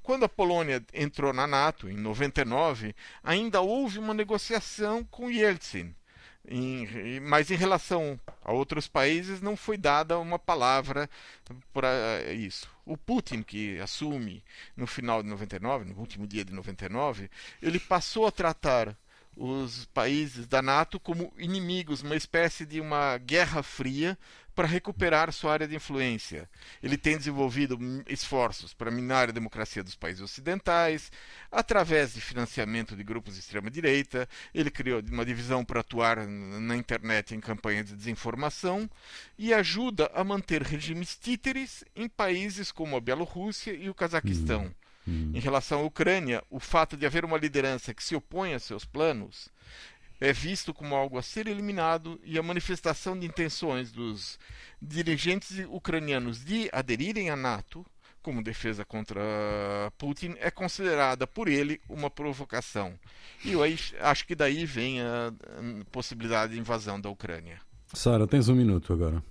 quando 0.02 0.24
a 0.24 0.28
Polônia 0.28 0.82
entrou 0.94 1.34
na 1.34 1.46
NATO 1.46 1.88
em 1.88 1.96
99, 1.96 2.94
ainda 3.22 3.60
houve 3.60 3.98
uma 3.98 4.14
negociação 4.14 5.04
com 5.04 5.30
Yeltsin 5.30 5.94
em, 6.48 7.20
mas 7.20 7.50
em 7.50 7.54
relação 7.54 8.18
a 8.42 8.52
outros 8.52 8.88
países 8.88 9.40
não 9.40 9.56
foi 9.56 9.76
dada 9.76 10.18
uma 10.18 10.38
palavra 10.38 11.08
para 11.72 12.32
isso. 12.32 12.68
O 12.84 12.96
Putin, 12.96 13.42
que 13.42 13.78
assume 13.78 14.42
no 14.76 14.86
final 14.86 15.22
de 15.22 15.28
99, 15.28 15.84
no 15.84 15.98
último 15.98 16.26
dia 16.26 16.44
de 16.44 16.52
99, 16.52 17.30
ele 17.62 17.78
passou 17.78 18.26
a 18.26 18.32
tratar 18.32 18.96
os 19.36 19.86
países 19.86 20.46
da 20.46 20.60
NATO 20.60 20.98
como 20.98 21.32
inimigos, 21.38 22.02
uma 22.02 22.16
espécie 22.16 22.66
de 22.66 22.80
uma 22.80 23.16
guerra 23.18 23.62
fria 23.62 24.18
para 24.60 24.68
recuperar 24.68 25.32
sua 25.32 25.54
área 25.54 25.66
de 25.66 25.74
influência. 25.74 26.46
Ele 26.82 26.98
tem 26.98 27.16
desenvolvido 27.16 27.78
esforços 28.06 28.74
para 28.74 28.90
minar 28.90 29.30
a 29.30 29.32
democracia 29.32 29.82
dos 29.82 29.94
países 29.94 30.20
ocidentais, 30.20 31.10
através 31.50 32.12
de 32.12 32.20
financiamento 32.20 32.94
de 32.94 33.02
grupos 33.02 33.32
de 33.32 33.40
extrema-direita. 33.40 34.28
Ele 34.52 34.70
criou 34.70 35.02
uma 35.10 35.24
divisão 35.24 35.64
para 35.64 35.80
atuar 35.80 36.26
na 36.26 36.76
internet 36.76 37.34
em 37.34 37.40
campanhas 37.40 37.86
de 37.86 37.96
desinformação 37.96 38.86
e 39.38 39.54
ajuda 39.54 40.10
a 40.14 40.22
manter 40.22 40.60
regimes 40.60 41.16
títeres 41.16 41.82
em 41.96 42.06
países 42.06 42.70
como 42.70 42.98
a 42.98 43.00
Bielorrússia 43.00 43.72
e 43.72 43.88
o 43.88 43.94
Cazaquistão. 43.94 44.66
Hum. 44.66 44.74
Hum. 45.08 45.32
Em 45.34 45.40
relação 45.40 45.80
à 45.80 45.84
Ucrânia, 45.84 46.44
o 46.50 46.60
fato 46.60 46.98
de 46.98 47.06
haver 47.06 47.24
uma 47.24 47.38
liderança 47.38 47.94
que 47.94 48.04
se 48.04 48.14
opõe 48.14 48.52
a 48.52 48.58
seus 48.58 48.84
planos 48.84 49.48
é 50.20 50.32
visto 50.32 50.74
como 50.74 50.94
algo 50.94 51.18
a 51.18 51.22
ser 51.22 51.46
eliminado 51.46 52.20
e 52.22 52.38
a 52.38 52.42
manifestação 52.42 53.18
de 53.18 53.26
intenções 53.26 53.90
dos 53.90 54.38
dirigentes 54.80 55.64
ucranianos 55.68 56.44
de 56.44 56.68
aderirem 56.72 57.30
à 57.30 57.36
NATO 57.36 57.84
como 58.22 58.42
defesa 58.42 58.84
contra 58.84 59.22
Putin 59.96 60.34
é 60.38 60.50
considerada 60.50 61.26
por 61.26 61.48
ele 61.48 61.80
uma 61.88 62.10
provocação. 62.10 62.92
E 63.44 63.52
eu 63.52 63.60
acho 64.00 64.26
que 64.26 64.34
daí 64.34 64.66
vem 64.66 65.00
a 65.00 65.32
possibilidade 65.90 66.52
de 66.52 66.60
invasão 66.60 67.00
da 67.00 67.08
Ucrânia. 67.08 67.58
Sara, 67.94 68.26
tens 68.26 68.48
um 68.48 68.54
minuto 68.54 68.92
agora. 68.92 69.22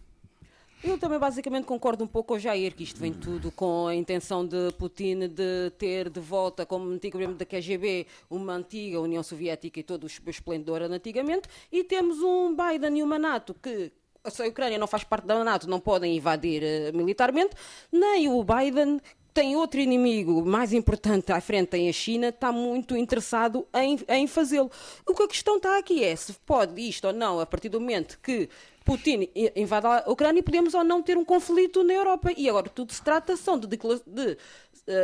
Eu 0.82 0.98
também 0.98 1.20
basicamente 1.20 1.66
concordo 1.66 2.06
um 2.06 2.08
pouco 2.08 2.30
com 2.30 2.34
o 2.36 2.40
Jair, 2.40 2.74
que 2.74 2.84
isto 2.84 3.00
vem 3.00 3.12
tudo 3.14 3.52
com 3.52 3.88
a 3.88 3.96
intenção 3.96 4.46
de 4.46 4.72
Putin 4.78 5.28
de 5.28 5.72
ter 5.78 6.10
de 6.10 6.22
volta, 6.22 6.66
como 6.66 6.90
antigo 6.90 7.18
membro 7.18 7.36
da 7.36 7.46
KGB, 7.46 8.08
uma 8.30 8.54
antiga 8.54 9.02
União 9.02 9.22
Soviética 9.22 9.82
e 9.82 9.84
todo 9.84 10.06
o 10.06 10.08
esplendor 10.08 10.82
antigamente, 10.84 11.50
e 11.70 11.84
temos 11.84 12.20
um 12.20 12.56
Biden 12.56 13.00
e 13.00 13.04
uma 13.04 13.20
NATO 13.20 13.54
que 13.54 13.92
a 14.24 14.48
Ucrânia 14.48 14.78
não 14.78 14.88
faz 14.88 15.04
parte 15.04 15.28
da 15.28 15.44
NATO, 15.44 15.70
não 15.70 15.82
podem 15.82 16.16
invadir 16.16 16.64
uh, 16.64 16.96
militarmente, 16.96 17.56
nem 17.92 18.30
o 18.30 18.42
Biden 18.44 19.02
tem 19.34 19.56
outro 19.56 19.80
inimigo 19.80 20.46
mais 20.46 20.74
importante 20.74 21.32
à 21.32 21.40
frente, 21.40 21.70
tem 21.70 21.90
a 21.90 21.94
China, 21.94 22.30
está 22.30 22.52
muito 22.52 22.96
interessado 22.98 23.68
em, 23.74 23.98
em 24.08 24.28
fazê-lo. 24.28 24.72
O 25.06 25.14
que 25.14 25.24
a 25.24 25.28
questão 25.28 25.58
está 25.58 25.78
aqui 25.78 26.04
é 26.04 26.16
se 26.16 26.34
pode 26.46 26.82
isto 26.82 27.06
ou 27.06 27.14
não, 27.14 27.40
a 27.40 27.46
partir 27.46 27.70
do 27.70 27.80
momento 27.80 28.20
que 28.22 28.50
Putin 28.90 29.30
invade 29.56 29.86
a 29.86 30.04
Ucrânia, 30.08 30.42
podemos 30.42 30.74
ou 30.74 30.84
não 30.84 31.04
ter 31.04 31.16
um 31.16 31.24
conflito 31.24 31.84
na 31.84 31.94
Europa. 31.94 32.32
E 32.36 32.50
agora 32.50 32.68
tudo 32.70 32.92
se 32.92 33.04
trata 33.04 33.38
são 33.38 33.60
de, 33.60 33.68
de, 33.68 33.78
de, 33.78 34.38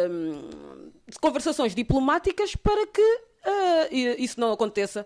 um, 0.10 0.90
de 1.08 1.20
conversações 1.20 1.76
diplomáticas 1.76 2.56
para 2.56 2.88
que 2.88 3.02
uh, 3.02 4.18
isso 4.18 4.40
não 4.40 4.52
aconteça. 4.52 5.06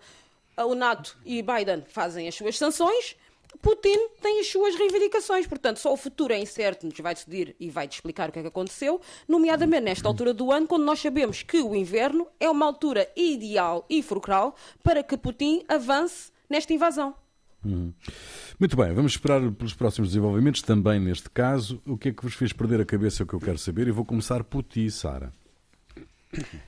O 0.58 0.76
NATO 0.76 1.18
e 1.26 1.42
Biden 1.42 1.84
fazem 1.90 2.28
as 2.28 2.36
suas 2.36 2.58
sanções 2.58 3.18
Putin 3.62 3.98
tem 4.22 4.40
as 4.40 4.48
suas 4.48 4.76
reivindicações, 4.76 5.46
portanto, 5.46 5.78
só 5.78 5.92
o 5.92 5.98
futuro 5.98 6.32
é 6.32 6.40
incerto, 6.40 6.86
nos 6.86 6.98
vai 7.00 7.14
decidir 7.14 7.56
e 7.60 7.70
vai-te 7.70 7.96
explicar 7.96 8.30
o 8.30 8.32
que 8.32 8.40
é 8.40 8.42
que 8.44 8.48
aconteceu, 8.48 9.02
nomeadamente 9.28 9.84
nesta 9.84 10.08
altura 10.08 10.34
do 10.34 10.52
ano, 10.52 10.68
quando 10.68 10.86
nós 10.86 11.00
sabemos 11.00 11.42
que 11.44 11.60
o 11.60 11.76
inverno 11.76 12.28
é 12.40 12.50
uma 12.50 12.66
altura 12.66 13.12
ideal 13.16 13.86
e 13.90 14.02
fulcral 14.04 14.56
para 14.84 15.04
que 15.04 15.18
Putin 15.18 15.66
avance 15.68 16.32
nesta 16.48 16.74
invasão. 16.74 17.16
Muito 17.64 18.78
bem, 18.78 18.94
vamos 18.94 19.14
esperar 19.14 19.42
pelos 19.52 19.74
próximos 19.74 20.10
desenvolvimentos 20.10 20.62
também 20.62 21.00
neste 21.00 21.30
caso. 21.30 21.82
O 21.86 21.98
que 21.98 22.10
é 22.10 22.14
que 22.14 22.24
vos 22.24 22.34
fez 22.34 22.54
perder 22.54 22.82
a 22.82 22.86
cabeça 22.86 23.22
é 23.22 23.26
o 23.26 23.28
que 23.28 23.34
eu 23.34 23.40
quero 23.40 23.58
saber 23.58 23.88
e 23.88 23.92
vou 23.92 24.06
começar 24.06 24.44
por 24.44 24.64
ti, 24.64 24.90
Sara. 24.90 25.34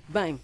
Bem, 0.10 0.40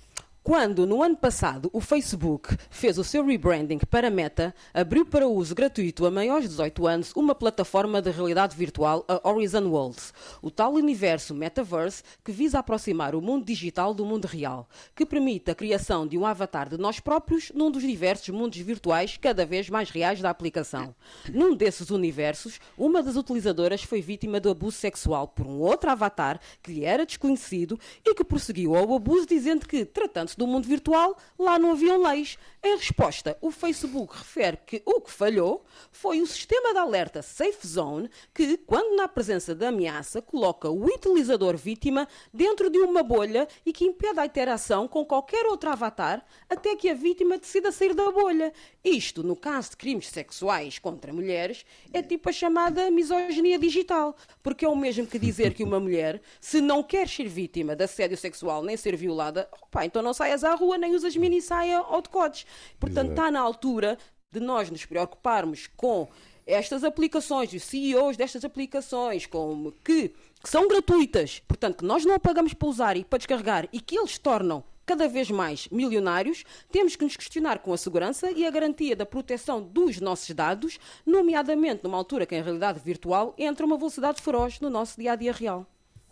quando, 0.47 0.88
no 0.88 1.03
ano 1.03 1.17
passado, 1.17 1.69
o 1.73 1.81
Facebook 1.81 2.55
fez 2.69 2.97
o 2.97 3.03
seu 3.03 3.25
rebranding 3.25 3.79
para 3.79 4.10
Meta, 4.10 4.55
abriu 4.73 5.05
para 5.05 5.27
uso 5.27 5.53
gratuito 5.53 6.05
a 6.05 6.10
maiores 6.10 6.43
de 6.43 6.51
18 6.51 6.88
anos 6.88 7.12
uma 7.17 7.36
plataforma 7.36 8.01
de 8.01 8.12
realidade 8.12 8.55
virtual, 8.55 9.03
a 9.10 9.29
Horizon 9.29 9.67
Worlds, 9.67 10.13
o 10.41 10.49
tal 10.49 10.75
universo 10.75 11.36
metaverse 11.36 12.01
que 12.23 12.31
visa 12.31 12.60
aproximar 12.60 13.13
o 13.13 13.21
mundo 13.21 13.43
digital 13.43 13.93
do 13.93 14.05
mundo 14.05 14.23
real, 14.23 14.69
que 14.95 15.05
permite 15.05 15.51
a 15.51 15.55
criação 15.55 16.07
de 16.07 16.17
um 16.17 16.25
avatar 16.25 16.69
de 16.69 16.77
nós 16.77 17.01
próprios 17.01 17.51
num 17.53 17.69
dos 17.69 17.83
diversos 17.83 18.29
mundos 18.29 18.57
virtuais 18.60 19.17
cada 19.17 19.45
vez 19.45 19.69
mais 19.69 19.89
reais 19.89 20.21
da 20.21 20.29
aplicação. 20.29 20.95
Num 21.29 21.53
desses 21.53 21.89
universos, 21.89 22.57
uma 22.77 23.03
das 23.03 23.17
utilizadoras 23.17 23.83
foi 23.83 23.99
vítima 23.99 24.39
do 24.39 24.49
abuso 24.49 24.77
sexual 24.77 25.27
por 25.27 25.45
um 25.45 25.60
outro 25.60 25.89
avatar 25.89 26.39
que 26.63 26.71
lhe 26.71 26.86
era 26.86 27.05
desconhecido 27.05 27.77
e 28.05 28.15
que 28.15 28.23
prosseguiu 28.23 28.77
ao 28.77 28.95
abuso 28.95 29.27
dizendo 29.27 29.67
que, 29.67 29.83
tratando-se 29.83 30.37
do 30.38 30.45
mundo 30.45 30.67
virtual, 30.67 31.17
lá 31.38 31.58
não 31.58 31.71
haviam 31.71 32.02
leis. 32.02 32.38
Em 32.63 32.76
resposta, 32.76 33.38
o 33.41 33.50
Facebook 33.50 34.15
refere 34.15 34.58
que 34.65 34.82
o 34.86 35.02
que 35.02 35.12
falhou 35.12 35.65
foi 35.91 36.21
o 36.21 36.28
sistema 36.28 36.73
de 36.73 36.80
alerta 36.80 37.21
Safe 37.21 37.65
Zone, 37.67 38.10
que, 38.34 38.58
quando 38.58 38.95
na 38.95 39.08
presença 39.08 39.56
da 39.56 39.69
ameaça, 39.69 40.21
coloca 40.21 40.69
o 40.69 40.86
utilizador 40.86 41.58
vítima 41.58 42.08
dentro 42.34 42.69
de 42.69 42.78
uma 42.78 43.02
bolha 43.02 43.47
e 43.65 43.73
que 43.73 43.86
impede 43.86 44.19
a 44.19 44.26
interação 44.26 44.88
com 44.88 45.06
qualquer 45.06 45.45
outro 45.45 45.69
avatar 45.69 46.26
até 46.50 46.76
que 46.76 46.89
a 46.89 46.93
vítima 46.93 47.38
decida 47.38 47.71
sair 47.71 47.93
da 47.93 48.12
bolha. 48.12 48.54
Isto, 48.84 49.23
no 49.23 49.36
caso 49.36 49.71
de 49.71 49.78
crimes 49.78 50.08
sexuais 50.08 50.78
contra 50.78 51.12
mulheres, 51.13 51.65
é 51.91 52.02
tipo 52.02 52.30
a 52.30 52.34
chamada 52.34 52.91
misoginia 52.91 53.58
digital, 53.58 54.15
porque 54.43 54.65
é 54.65 54.69
o 54.69 54.76
mesmo 54.76 55.08
que 55.08 55.17
dizer 55.17 55.54
que 55.54 55.63
uma 55.63 55.80
mulher, 55.80 56.21
se 56.39 56.62
não 56.62 56.84
quer 56.84 57.08
ser 57.08 57.28
vítima 57.28 57.76
de 57.76 57.84
assédio 57.84 58.17
sexual 58.17 58.62
nem 58.63 58.78
ser 58.78 58.95
violada, 58.95 59.50
opa, 59.62 59.86
então 59.86 60.02
não 60.02 60.13
sai 60.13 60.26
saias 60.27 60.43
à 60.43 60.53
rua, 60.55 60.77
nem 60.77 60.93
usas 60.93 61.15
mini 61.15 61.41
saia 61.41 61.81
ou 61.81 62.01
decotes. 62.01 62.45
Portanto, 62.79 63.11
está 63.11 63.31
na 63.31 63.39
altura 63.39 63.97
de 64.31 64.39
nós 64.41 64.69
nos 64.69 64.85
preocuparmos 64.85 65.67
com 65.67 66.09
estas 66.45 66.83
aplicações, 66.83 67.53
os 67.53 67.63
CEOs 67.63 68.17
destas 68.17 68.43
aplicações, 68.43 69.25
como 69.25 69.71
que, 69.83 70.09
que 70.09 70.49
são 70.49 70.67
gratuitas, 70.67 71.41
portanto, 71.47 71.77
que 71.77 71.85
nós 71.85 72.05
não 72.05 72.19
pagamos 72.19 72.53
para 72.53 72.67
usar 72.67 72.97
e 72.97 73.03
para 73.03 73.17
descarregar 73.17 73.67
e 73.71 73.79
que 73.79 73.97
eles 73.97 74.17
tornam 74.17 74.63
cada 74.85 75.07
vez 75.09 75.29
mais 75.29 75.67
milionários, 75.69 76.45
temos 76.71 76.95
que 76.95 77.03
nos 77.03 77.17
questionar 77.17 77.59
com 77.59 77.73
a 77.73 77.77
segurança 77.77 78.31
e 78.31 78.45
a 78.45 78.51
garantia 78.51 78.95
da 78.95 79.05
proteção 79.05 79.61
dos 79.61 79.99
nossos 79.99 80.33
dados, 80.33 80.79
nomeadamente 81.05 81.83
numa 81.83 81.97
altura 81.97 82.25
que, 82.25 82.35
em 82.35 82.41
realidade 82.41 82.79
virtual, 82.79 83.33
entra 83.37 83.65
uma 83.65 83.77
velocidade 83.77 84.21
feroz 84.21 84.61
no 84.61 84.69
nosso 84.69 84.97
dia 84.97 85.11
a 85.11 85.15
dia 85.15 85.33
real. 85.33 85.67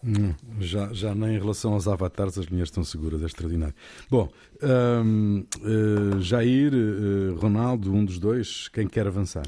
Hum, 0.06 0.36
já, 0.60 0.94
já 0.94 1.16
nem 1.16 1.36
em 1.36 1.40
relação 1.40 1.74
aos 1.74 1.88
avatares 1.88 2.38
as 2.38 2.46
linhas 2.46 2.68
estão 2.68 2.84
seguras, 2.84 3.24
é 3.24 3.26
extraordinário. 3.26 3.74
Bom, 4.08 4.30
uh, 4.62 6.20
Jair, 6.22 6.74
uh, 6.76 7.36
Ronaldo, 7.40 7.92
um 7.92 8.06
dos 8.06 8.20
dois, 8.20 8.68
quem 8.68 8.88
quer 8.88 9.08
avançar? 9.08 9.48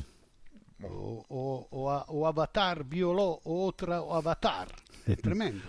O, 0.83 1.23
o, 1.29 1.67
o, 1.69 2.19
o 2.19 2.25
avatar 2.25 2.83
violou 2.83 3.39
outro 3.45 3.93
avatar. 3.93 4.67
É 5.07 5.15
tremendo. 5.15 5.61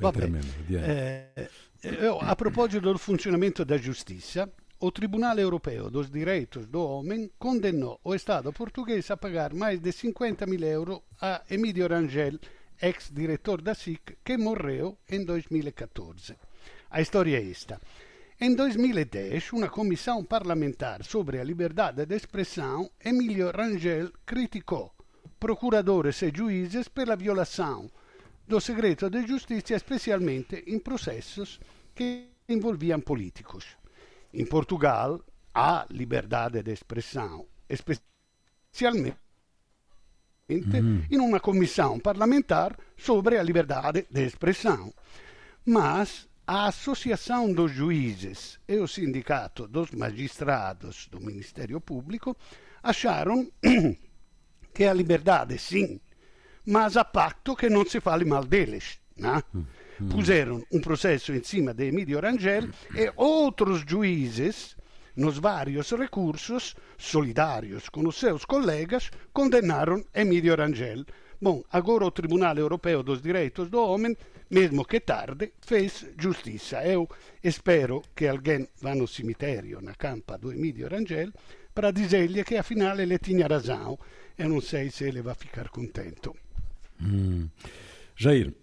É 0.00 0.10
tremendo. 0.10 0.48
É, 0.72 1.48
eu, 1.82 2.20
a 2.20 2.34
propósito 2.34 2.92
do 2.92 2.98
funcionamento 2.98 3.64
da 3.64 3.76
justiça, 3.76 4.50
o 4.80 4.90
Tribunale 4.90 5.40
Europeu 5.40 5.88
dos 5.88 6.10
Direitos 6.10 6.66
do 6.66 6.82
Homem 6.82 7.30
condenou 7.38 8.00
o 8.02 8.12
Estado 8.12 8.52
português 8.52 9.08
a 9.12 9.16
pagar 9.16 9.54
mais 9.54 9.78
de 9.78 9.92
50 9.92 10.44
mil 10.46 10.62
euros 10.64 11.00
a 11.20 11.42
Emílio 11.48 11.86
Rangel 11.88 12.40
ex-diretor 12.80 13.62
da 13.62 13.74
SIC, 13.74 14.18
que 14.24 14.36
morreu 14.36 14.98
em 15.08 15.24
2014. 15.24 16.36
A 16.90 17.00
história 17.00 17.38
é 17.38 17.50
esta. 17.50 17.80
Em 18.40 18.54
2010, 18.54 19.52
uma 19.52 19.68
comissão 19.68 20.24
parlamentar 20.24 21.04
sobre 21.04 21.38
a 21.38 21.44
liberdade 21.44 22.04
de 22.04 22.16
expressão, 22.16 22.90
Emílio 23.04 23.50
Rangel 23.50 24.10
criticou 24.26 24.92
procuradores 25.38 26.22
e 26.22 26.32
juízes 26.34 26.88
pela 26.88 27.16
violação 27.16 27.90
do 28.46 28.60
segredo 28.60 29.08
de 29.08 29.26
justiça, 29.26 29.74
especialmente 29.74 30.64
em 30.66 30.78
processos 30.78 31.60
que 31.94 32.30
envolviam 32.48 33.00
políticos. 33.00 33.76
Em 34.34 34.44
Portugal, 34.44 35.20
há 35.54 35.86
liberdade 35.90 36.62
de 36.62 36.72
expressão, 36.72 37.46
especialmente 37.68 39.21
uhum. 40.56 41.04
in 41.10 41.20
una 41.20 41.40
comissão 41.40 41.98
parlamentar 42.00 42.76
sobre 42.96 43.38
a 43.38 43.42
liberdade 43.42 44.06
de 44.10 44.24
expressão. 44.24 44.92
Mas 45.64 46.28
a 46.46 46.66
Associação 46.66 47.52
dos 47.52 47.72
Juízes 47.72 48.58
e 48.66 48.76
o 48.76 48.88
Sindicato 48.88 49.66
dos 49.66 49.90
Magistrados 49.92 51.08
do 51.10 51.20
Ministério 51.20 51.80
Público 51.80 52.36
acharam 52.82 53.48
que 54.74 54.84
a 54.84 54.92
liberdade 54.92 55.58
sim, 55.58 56.00
mas 56.66 56.96
a 56.96 57.04
pacto 57.04 57.54
que 57.54 57.70
não 57.70 57.84
se 57.84 58.00
fale 58.00 58.24
mal 58.24 58.44
deles. 58.44 58.98
Né? 59.16 59.42
Puseram 60.10 60.64
um 60.72 60.80
processo 60.80 61.32
em 61.32 61.42
cima 61.42 61.72
de 61.72 61.84
Emílio 61.84 62.20
Rangel 62.20 62.68
e 62.94 63.12
outros 63.14 63.84
juízes 63.86 64.76
nos 65.16 65.38
vários 65.38 65.90
recursos, 65.92 66.74
solidários 66.96 67.88
com 67.88 68.06
os 68.06 68.16
seus 68.16 68.44
colegas, 68.44 69.10
condenaram 69.32 70.04
Emílio 70.14 70.56
Rangel. 70.56 71.04
Bom, 71.40 71.62
agora 71.70 72.04
o 72.04 72.10
Tribunal 72.10 72.56
Europeu 72.56 73.02
dos 73.02 73.20
Direitos 73.20 73.68
do 73.68 73.82
Homem, 73.82 74.16
mesmo 74.48 74.84
que 74.84 75.00
tarde, 75.00 75.52
fez 75.60 76.06
justiça. 76.16 76.84
Eu 76.86 77.08
espero 77.42 78.02
que 78.14 78.26
alguém 78.26 78.68
vá 78.80 78.94
no 78.94 79.08
cemitério, 79.08 79.80
na 79.80 79.94
campa 79.94 80.38
do 80.38 80.52
Emílio 80.52 80.88
Rangel, 80.88 81.32
para 81.74 81.90
dizer-lhe 81.90 82.44
que 82.44 82.56
afinal 82.56 82.98
ele 83.00 83.18
tinha 83.18 83.46
razão. 83.46 83.98
Eu 84.38 84.48
não 84.48 84.60
sei 84.60 84.90
se 84.90 85.04
ele 85.04 85.20
vai 85.20 85.34
ficar 85.34 85.68
contente. 85.68 86.30
Hum. 87.00 87.48
Jair. 88.16 88.54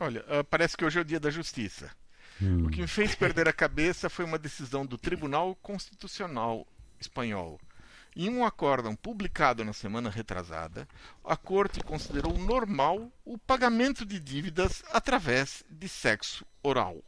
Olha, 0.00 0.20
uh, 0.22 0.44
parece 0.44 0.76
que 0.76 0.84
hoje 0.84 0.98
é 0.98 1.02
o 1.02 1.04
dia 1.04 1.20
da 1.20 1.30
justiça. 1.30 1.90
Hum. 2.40 2.66
O 2.66 2.70
que 2.70 2.80
me 2.80 2.86
fez 2.86 3.14
perder 3.14 3.48
a 3.48 3.52
cabeça 3.52 4.08
foi 4.08 4.24
uma 4.24 4.38
decisão 4.38 4.86
do 4.86 4.96
Tribunal 4.96 5.54
Constitucional 5.56 6.66
espanhol. 7.00 7.60
Em 8.16 8.28
um 8.28 8.44
acórdão 8.44 8.96
publicado 8.96 9.64
na 9.64 9.72
semana 9.72 10.10
retrasada, 10.10 10.88
a 11.24 11.36
Corte 11.36 11.80
considerou 11.80 12.36
normal 12.36 13.12
o 13.24 13.38
pagamento 13.38 14.04
de 14.04 14.18
dívidas 14.18 14.82
através 14.92 15.62
de 15.70 15.88
sexo 15.88 16.44
oral. 16.62 17.02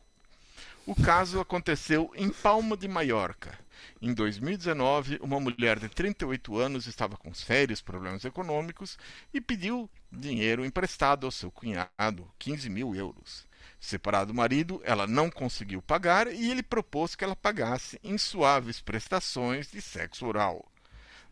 O 0.86 0.94
caso 0.94 1.40
aconteceu 1.40 2.10
em 2.14 2.30
Palma 2.30 2.76
de 2.76 2.88
Maiorca. 2.88 3.58
Em 4.00 4.12
2019, 4.12 5.18
uma 5.22 5.40
mulher 5.40 5.78
de 5.78 5.88
38 5.88 6.58
anos 6.58 6.86
estava 6.86 7.16
com 7.16 7.34
sérios 7.34 7.80
problemas 7.80 8.24
econômicos 8.24 8.98
e 9.32 9.40
pediu 9.40 9.90
dinheiro 10.10 10.64
emprestado 10.64 11.26
ao 11.26 11.30
seu 11.30 11.50
cunhado, 11.50 12.30
15 12.38 12.68
mil 12.70 12.94
euros. 12.94 13.46
Separado 13.78 14.32
do 14.32 14.36
marido, 14.36 14.80
ela 14.84 15.06
não 15.06 15.30
conseguiu 15.30 15.80
pagar 15.80 16.26
e 16.32 16.50
ele 16.50 16.62
propôs 16.62 17.14
que 17.14 17.24
ela 17.24 17.36
pagasse 17.36 17.98
em 18.02 18.18
suaves 18.18 18.80
prestações 18.80 19.70
de 19.70 19.80
sexo 19.80 20.26
oral. 20.26 20.70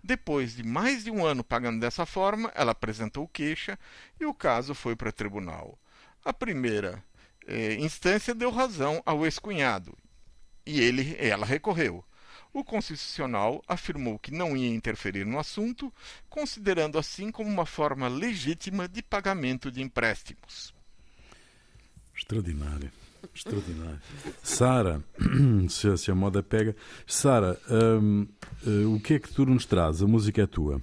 Depois 0.02 0.56
de 0.56 0.62
mais 0.62 1.04
de 1.04 1.10
um 1.10 1.24
ano 1.24 1.42
pagando 1.42 1.80
dessa 1.80 2.06
forma, 2.06 2.50
ela 2.54 2.72
apresentou 2.72 3.28
queixa 3.28 3.78
e 4.20 4.24
o 4.24 4.34
caso 4.34 4.74
foi 4.74 4.94
para 4.94 5.12
tribunal. 5.12 5.78
A 6.24 6.32
primeira 6.32 7.02
eh, 7.46 7.74
instância 7.74 8.34
deu 8.34 8.50
razão 8.50 9.02
ao 9.04 9.24
ex-cunhado 9.24 9.96
e 10.68 10.80
ele, 10.80 11.16
ela 11.18 11.46
recorreu. 11.46 12.04
O 12.52 12.62
Constitucional 12.62 13.62
afirmou 13.66 14.18
que 14.18 14.30
não 14.30 14.56
ia 14.56 14.68
interferir 14.68 15.24
no 15.24 15.38
assunto, 15.38 15.92
considerando 16.28 16.98
assim 16.98 17.30
como 17.30 17.48
uma 17.48 17.64
forma 17.64 18.08
legítima 18.08 18.86
de 18.86 19.02
pagamento 19.02 19.70
de 19.70 19.82
empréstimos. 19.82 20.74
Extraordinário. 22.18 22.90
Extraordinário. 23.32 24.00
Sara, 24.42 25.00
se, 25.70 25.96
se, 25.96 26.10
a 26.10 26.14
moda 26.14 26.42
pega. 26.42 26.74
Sara, 27.06 27.58
um, 27.70 28.22
uh, 28.22 28.28
eh, 28.66 28.86
o 28.86 29.00
que 29.00 29.14
é 29.14 29.18
que 29.20 29.32
tu 29.32 29.46
nos 29.46 29.64
traz? 29.64 30.02
A 30.02 30.06
música 30.06 30.42
é 30.42 30.46
tua. 30.46 30.82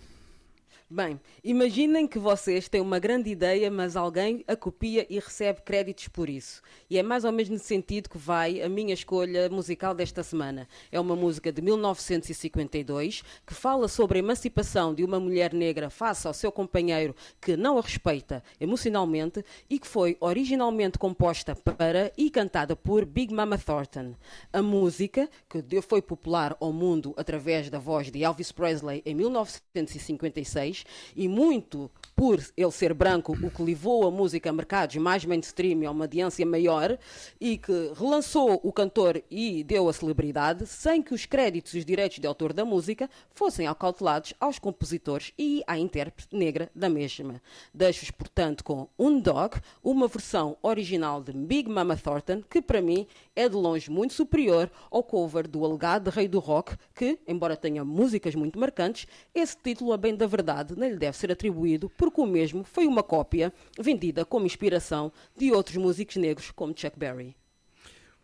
Bem, 0.95 1.19
imaginem 1.43 2.07
que 2.07 2.17
vocês 2.17 2.69
têm 2.69 2.79
uma 2.79 2.99
grande 2.99 3.29
ideia, 3.29 3.69
mas 3.69 3.97
alguém 3.97 4.45
a 4.47 4.55
copia 4.55 5.05
e 5.09 5.19
recebe 5.19 5.59
créditos 5.59 6.07
por 6.07 6.29
isso. 6.29 6.61
E 6.89 6.97
é 6.97 7.03
mais 7.03 7.25
ou 7.25 7.33
menos 7.33 7.49
nesse 7.49 7.65
sentido 7.65 8.09
que 8.09 8.17
vai 8.17 8.61
a 8.61 8.69
minha 8.69 8.93
escolha 8.93 9.49
musical 9.49 9.93
desta 9.93 10.23
semana. 10.23 10.69
É 10.89 10.97
uma 10.97 11.13
música 11.13 11.51
de 11.51 11.61
1952 11.61 13.23
que 13.45 13.53
fala 13.53 13.89
sobre 13.89 14.19
a 14.19 14.23
emancipação 14.23 14.95
de 14.95 15.03
uma 15.03 15.19
mulher 15.19 15.53
negra 15.53 15.89
face 15.89 16.27
ao 16.27 16.33
seu 16.33 16.49
companheiro 16.49 17.13
que 17.41 17.57
não 17.57 17.77
a 17.77 17.81
respeita 17.81 18.41
emocionalmente 18.57 19.43
e 19.69 19.77
que 19.77 19.87
foi 19.87 20.15
originalmente 20.21 20.97
composta 20.97 21.57
para 21.57 22.09
e 22.17 22.29
cantada 22.29 22.73
por 22.73 23.03
Big 23.03 23.33
Mama 23.33 23.57
Thornton. 23.57 24.15
A 24.53 24.61
música, 24.61 25.29
que 25.49 25.81
foi 25.81 26.01
popular 26.01 26.55
ao 26.57 26.71
mundo 26.71 27.13
através 27.17 27.69
da 27.69 27.79
voz 27.79 28.09
de 28.09 28.23
Elvis 28.23 28.53
Presley 28.53 29.03
em 29.05 29.13
1956, 29.13 30.84
e 31.15 31.27
muito 31.27 31.89
por 32.15 32.39
ele 32.55 32.71
ser 32.71 32.93
branco, 32.93 33.33
o 33.33 33.51
que 33.51 33.61
levou 33.61 34.07
a 34.07 34.11
música 34.11 34.49
a 34.49 34.53
mercados 34.53 34.95
mais 34.95 35.25
mainstream 35.25 35.83
e 35.83 35.85
a 35.85 35.91
uma 35.91 36.05
audiência 36.05 36.45
maior, 36.45 36.97
e 37.41 37.57
que 37.57 37.91
relançou 37.93 38.59
o 38.63 38.71
cantor 38.71 39.21
e 39.29 39.63
deu 39.63 39.89
a 39.89 39.93
celebridade, 39.93 40.65
sem 40.65 41.01
que 41.01 41.13
os 41.13 41.25
créditos 41.25 41.73
e 41.73 41.79
os 41.79 41.85
direitos 41.85 42.19
de 42.19 42.27
autor 42.27 42.53
da 42.53 42.63
música 42.63 43.09
fossem 43.31 43.67
acautelados 43.67 44.33
aos 44.39 44.57
compositores 44.57 45.33
e 45.37 45.61
à 45.67 45.77
intérprete 45.77 46.35
negra 46.35 46.69
da 46.73 46.87
mesma. 46.87 47.41
Deixo-vos, 47.73 48.11
portanto, 48.11 48.63
com 48.63 48.87
Um 48.97 49.19
Dog, 49.19 49.57
uma 49.83 50.07
versão 50.07 50.57
original 50.61 51.21
de 51.21 51.33
Big 51.33 51.69
Mama 51.69 51.97
Thornton, 51.97 52.41
que 52.49 52.61
para 52.61 52.81
mim 52.81 53.05
é 53.35 53.49
de 53.49 53.55
longe 53.55 53.91
muito 53.91 54.13
superior 54.13 54.71
ao 54.89 55.03
cover 55.03 55.47
do 55.47 55.65
alegado 55.65 56.09
Rei 56.09 56.27
do 56.27 56.39
Rock, 56.39 56.77
que, 56.93 57.19
embora 57.27 57.57
tenha 57.57 57.83
músicas 57.83 58.35
muito 58.35 58.57
marcantes, 58.57 59.05
esse 59.33 59.57
título, 59.57 59.91
a 59.91 59.97
bem 59.97 60.15
da 60.15 60.25
verdade, 60.25 60.64
não 60.73 60.87
lhe 60.87 60.95
deve 60.95 61.17
ser 61.17 61.29
atribuído 61.31 61.91
porque 61.97 62.21
o 62.21 62.25
mesmo 62.25 62.63
foi 62.63 62.87
uma 62.87 63.03
cópia 63.03 63.53
vendida 63.77 64.23
como 64.23 64.45
inspiração 64.45 65.11
de 65.35 65.51
outros 65.51 65.75
músicos 65.75 66.15
negros 66.15 66.51
como 66.51 66.73
Chuck 66.73 66.97
Berry. 66.97 67.35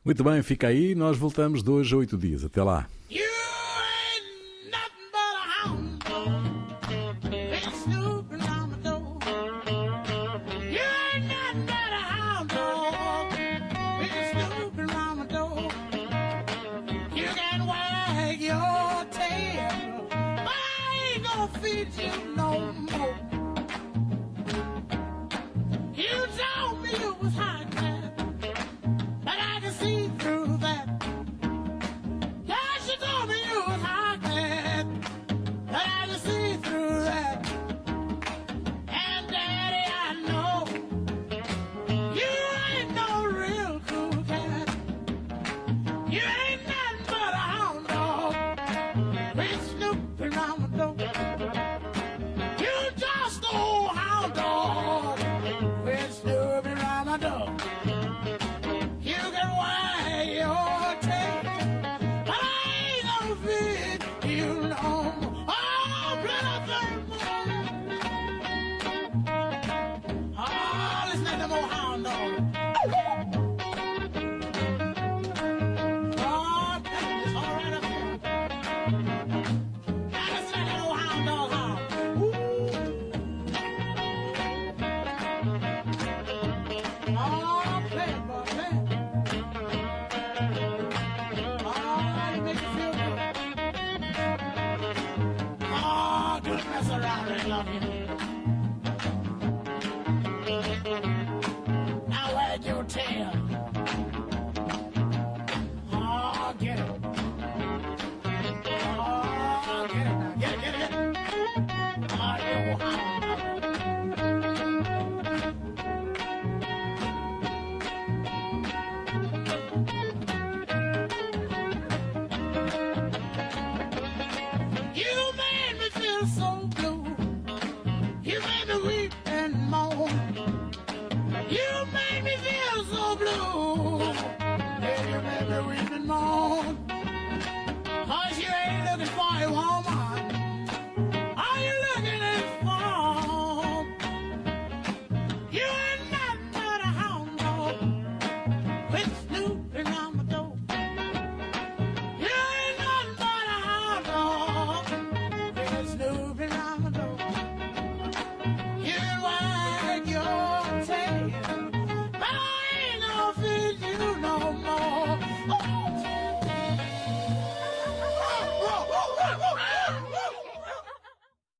Muito 0.04 0.24
bem, 0.24 0.42
fica 0.42 0.68
aí. 0.68 0.96
Nós 0.96 1.18
voltamos 1.18 1.62
dois 1.62 1.92
a 1.92 1.98
oito 1.98 2.18
dias. 2.18 2.44
Até 2.44 2.64
lá. 2.64 2.88